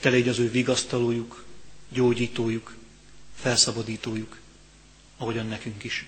Te 0.00 0.08
légy 0.08 0.28
az 0.28 0.38
ő 0.38 0.50
vigasztalójuk, 0.50 1.44
gyógyítójuk, 1.88 2.74
felszabadítójuk, 3.34 4.38
ahogyan 5.16 5.46
nekünk 5.46 5.84
is. 5.84 6.06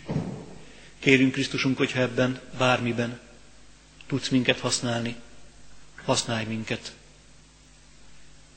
Kérünk 0.98 1.32
Krisztusunk, 1.32 1.76
hogyha 1.76 2.00
ebben, 2.00 2.40
bármiben 2.58 3.20
tudsz 4.06 4.28
minket 4.28 4.58
használni, 4.58 5.16
használj 6.04 6.44
minket. 6.44 6.94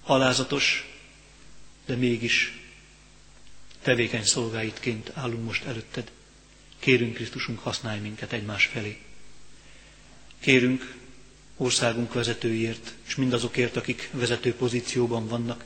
Alázatos, 0.03 0.95
de 1.85 1.95
mégis 1.95 2.61
tevékeny 3.81 4.23
szolgáitként 4.23 5.11
állunk 5.13 5.43
most 5.43 5.63
előtted. 5.63 6.11
Kérünk 6.79 7.13
Krisztusunk, 7.13 7.59
használj 7.59 7.99
minket 7.99 8.33
egymás 8.33 8.65
felé. 8.65 9.01
Kérünk 10.39 10.95
országunk 11.57 12.13
vezetőiért, 12.13 12.93
és 13.07 13.15
mindazokért, 13.15 13.75
akik 13.75 14.09
vezető 14.13 14.53
pozícióban 14.53 15.27
vannak, 15.27 15.63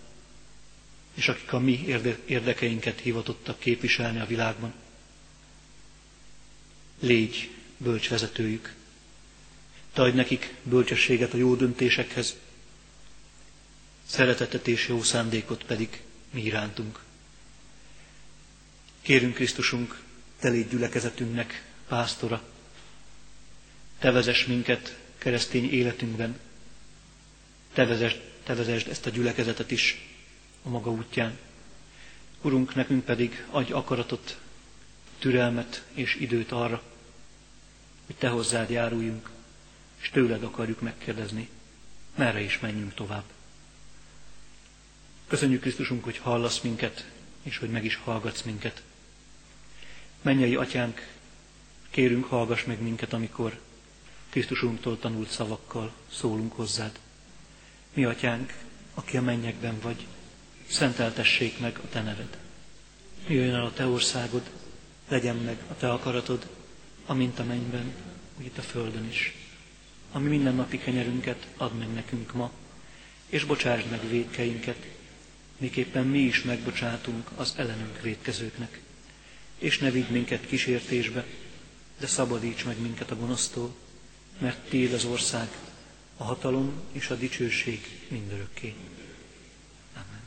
és 1.13 1.27
akik 1.27 1.53
a 1.53 1.59
mi 1.59 1.85
érdekeinket 2.25 2.99
hivatottak 2.99 3.59
képviselni 3.59 4.19
a 4.19 4.25
világban. 4.25 4.73
Légy 6.99 7.49
bölcs 7.77 8.09
vezetőjük. 8.09 8.73
Te 9.93 10.01
adj 10.01 10.15
nekik 10.15 10.53
bölcsességet 10.63 11.33
a 11.33 11.37
jó 11.37 11.55
döntésekhez, 11.55 12.35
szeretetet 14.05 14.67
és 14.67 14.87
jó 14.87 15.03
szándékot 15.03 15.63
pedig 15.63 16.01
mi 16.31 16.41
irántunk. 16.41 16.99
Kérünk 19.01 19.33
Krisztusunk, 19.33 20.01
te 20.39 20.49
légy 20.49 20.67
gyülekezetünknek 20.69 21.63
pásztora. 21.87 22.41
Te 23.99 24.11
vezess 24.11 24.45
minket 24.45 24.97
keresztény 25.19 25.71
életünkben. 25.71 26.39
Te 27.73 27.85
vezesd, 27.85 28.21
te 28.43 28.53
vezesd 28.55 28.87
ezt 28.87 29.05
a 29.05 29.09
gyülekezetet 29.09 29.71
is 29.71 30.07
a 30.63 30.69
maga 30.69 30.91
útján. 30.91 31.37
Urunk, 32.41 32.75
nekünk 32.75 33.05
pedig 33.05 33.45
adj 33.49 33.71
akaratot, 33.71 34.39
türelmet 35.19 35.85
és 35.93 36.15
időt 36.15 36.51
arra, 36.51 36.83
hogy 38.05 38.15
Te 38.15 38.27
hozzád 38.27 38.69
járuljunk, 38.69 39.29
és 40.01 40.09
tőled 40.09 40.43
akarjuk 40.43 40.81
megkérdezni, 40.81 41.49
merre 42.15 42.41
is 42.41 42.59
menjünk 42.59 42.93
tovább. 42.93 43.23
Köszönjük 45.27 45.61
Krisztusunk, 45.61 46.03
hogy 46.03 46.17
hallasz 46.17 46.59
minket, 46.59 47.09
és 47.43 47.57
hogy 47.57 47.69
meg 47.69 47.85
is 47.85 47.95
hallgatsz 47.95 48.41
minket. 48.41 48.83
Mennyei 50.21 50.55
atyánk, 50.55 51.07
Kérünk, 51.89 52.25
hallgass 52.25 52.63
meg 52.63 52.81
minket, 52.81 53.13
amikor 53.13 53.59
Krisztusunktól 54.29 54.99
tanult 54.99 55.29
szavakkal 55.29 55.93
szólunk 56.11 56.53
hozzád. 56.53 56.99
Mi 57.93 58.05
atyánk, 58.05 58.53
aki 58.93 59.17
a 59.17 59.21
mennyekben 59.21 59.79
vagy, 59.81 60.05
szenteltessék 60.67 61.59
meg 61.59 61.79
a 61.83 61.89
te 61.89 62.01
neved. 62.01 62.37
Jöjjön 63.27 63.55
el 63.55 63.65
a 63.65 63.73
te 63.73 63.85
országod, 63.85 64.49
legyen 65.07 65.35
meg 65.35 65.57
a 65.69 65.77
te 65.77 65.91
akaratod, 65.91 66.47
amint 67.05 67.39
a 67.39 67.43
mennyben, 67.43 67.93
úgy 68.39 68.45
itt 68.45 68.57
a 68.57 68.61
földön 68.61 69.07
is. 69.07 69.35
Ami 70.11 70.29
minden 70.29 70.55
napi 70.55 70.77
kenyerünket 70.77 71.47
add 71.57 71.73
meg 71.73 71.93
nekünk 71.93 72.33
ma, 72.33 72.51
és 73.25 73.43
bocsásd 73.43 73.89
meg 73.89 74.09
védkeinket, 74.09 74.85
miképpen 75.57 76.07
mi 76.07 76.19
is 76.19 76.43
megbocsátunk 76.43 77.29
az 77.35 77.53
ellenünk 77.55 78.01
védkezőknek. 78.01 78.81
És 79.57 79.77
ne 79.77 79.91
vigy 79.91 80.09
minket 80.09 80.45
kísértésbe, 80.45 81.25
de 81.99 82.07
szabadíts 82.07 82.65
meg 82.65 82.81
minket 82.81 83.11
a 83.11 83.15
gonosztól, 83.15 83.75
mert 84.39 84.57
Tiéd 84.69 84.93
az 84.93 85.05
ország, 85.05 85.47
a 86.17 86.23
hatalom 86.23 86.73
és 86.91 87.09
a 87.09 87.15
dicsőség 87.15 88.05
mindörökké. 88.07 88.73
Amen. 89.93 90.21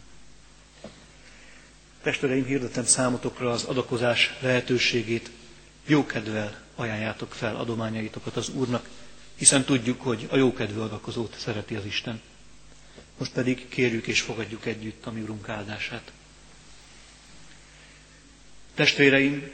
Testvéreim, 2.03 2.45
hirdetem 2.45 2.85
számotokra 2.85 3.51
az 3.51 3.65
adakozás 3.65 4.35
lehetőségét. 4.41 5.31
Jókedvel 5.87 6.63
ajánljátok 6.75 7.33
fel 7.33 7.57
adományaitokat 7.57 8.37
az 8.37 8.49
Úrnak, 8.49 8.89
hiszen 9.37 9.65
tudjuk, 9.65 10.01
hogy 10.01 10.27
a 10.31 10.37
jókedvű 10.37 10.79
adakozót 10.81 11.37
szereti 11.39 11.75
az 11.75 11.85
Isten. 11.85 12.21
Most 13.19 13.33
pedig 13.33 13.69
kérjük 13.69 14.07
és 14.07 14.21
fogadjuk 14.21 14.67
együtt 14.67 15.07
a 15.07 15.11
mi 15.11 15.21
Urunk 15.21 15.49
áldását. 15.49 16.13
Testvéreim, 18.75 19.51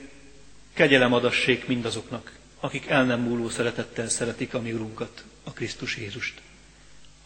kegyelem 0.72 1.12
adassék 1.12 1.66
mindazoknak, 1.66 2.37
akik 2.60 2.86
el 2.86 3.04
nem 3.04 3.20
múló 3.20 3.48
szeretettel 3.48 4.08
szeretik 4.08 4.54
a 4.54 4.60
mi 4.60 4.72
Urunkat, 4.72 5.24
a 5.44 5.52
Krisztus 5.52 5.96
Jézust. 5.96 6.40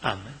Amen. 0.01 0.39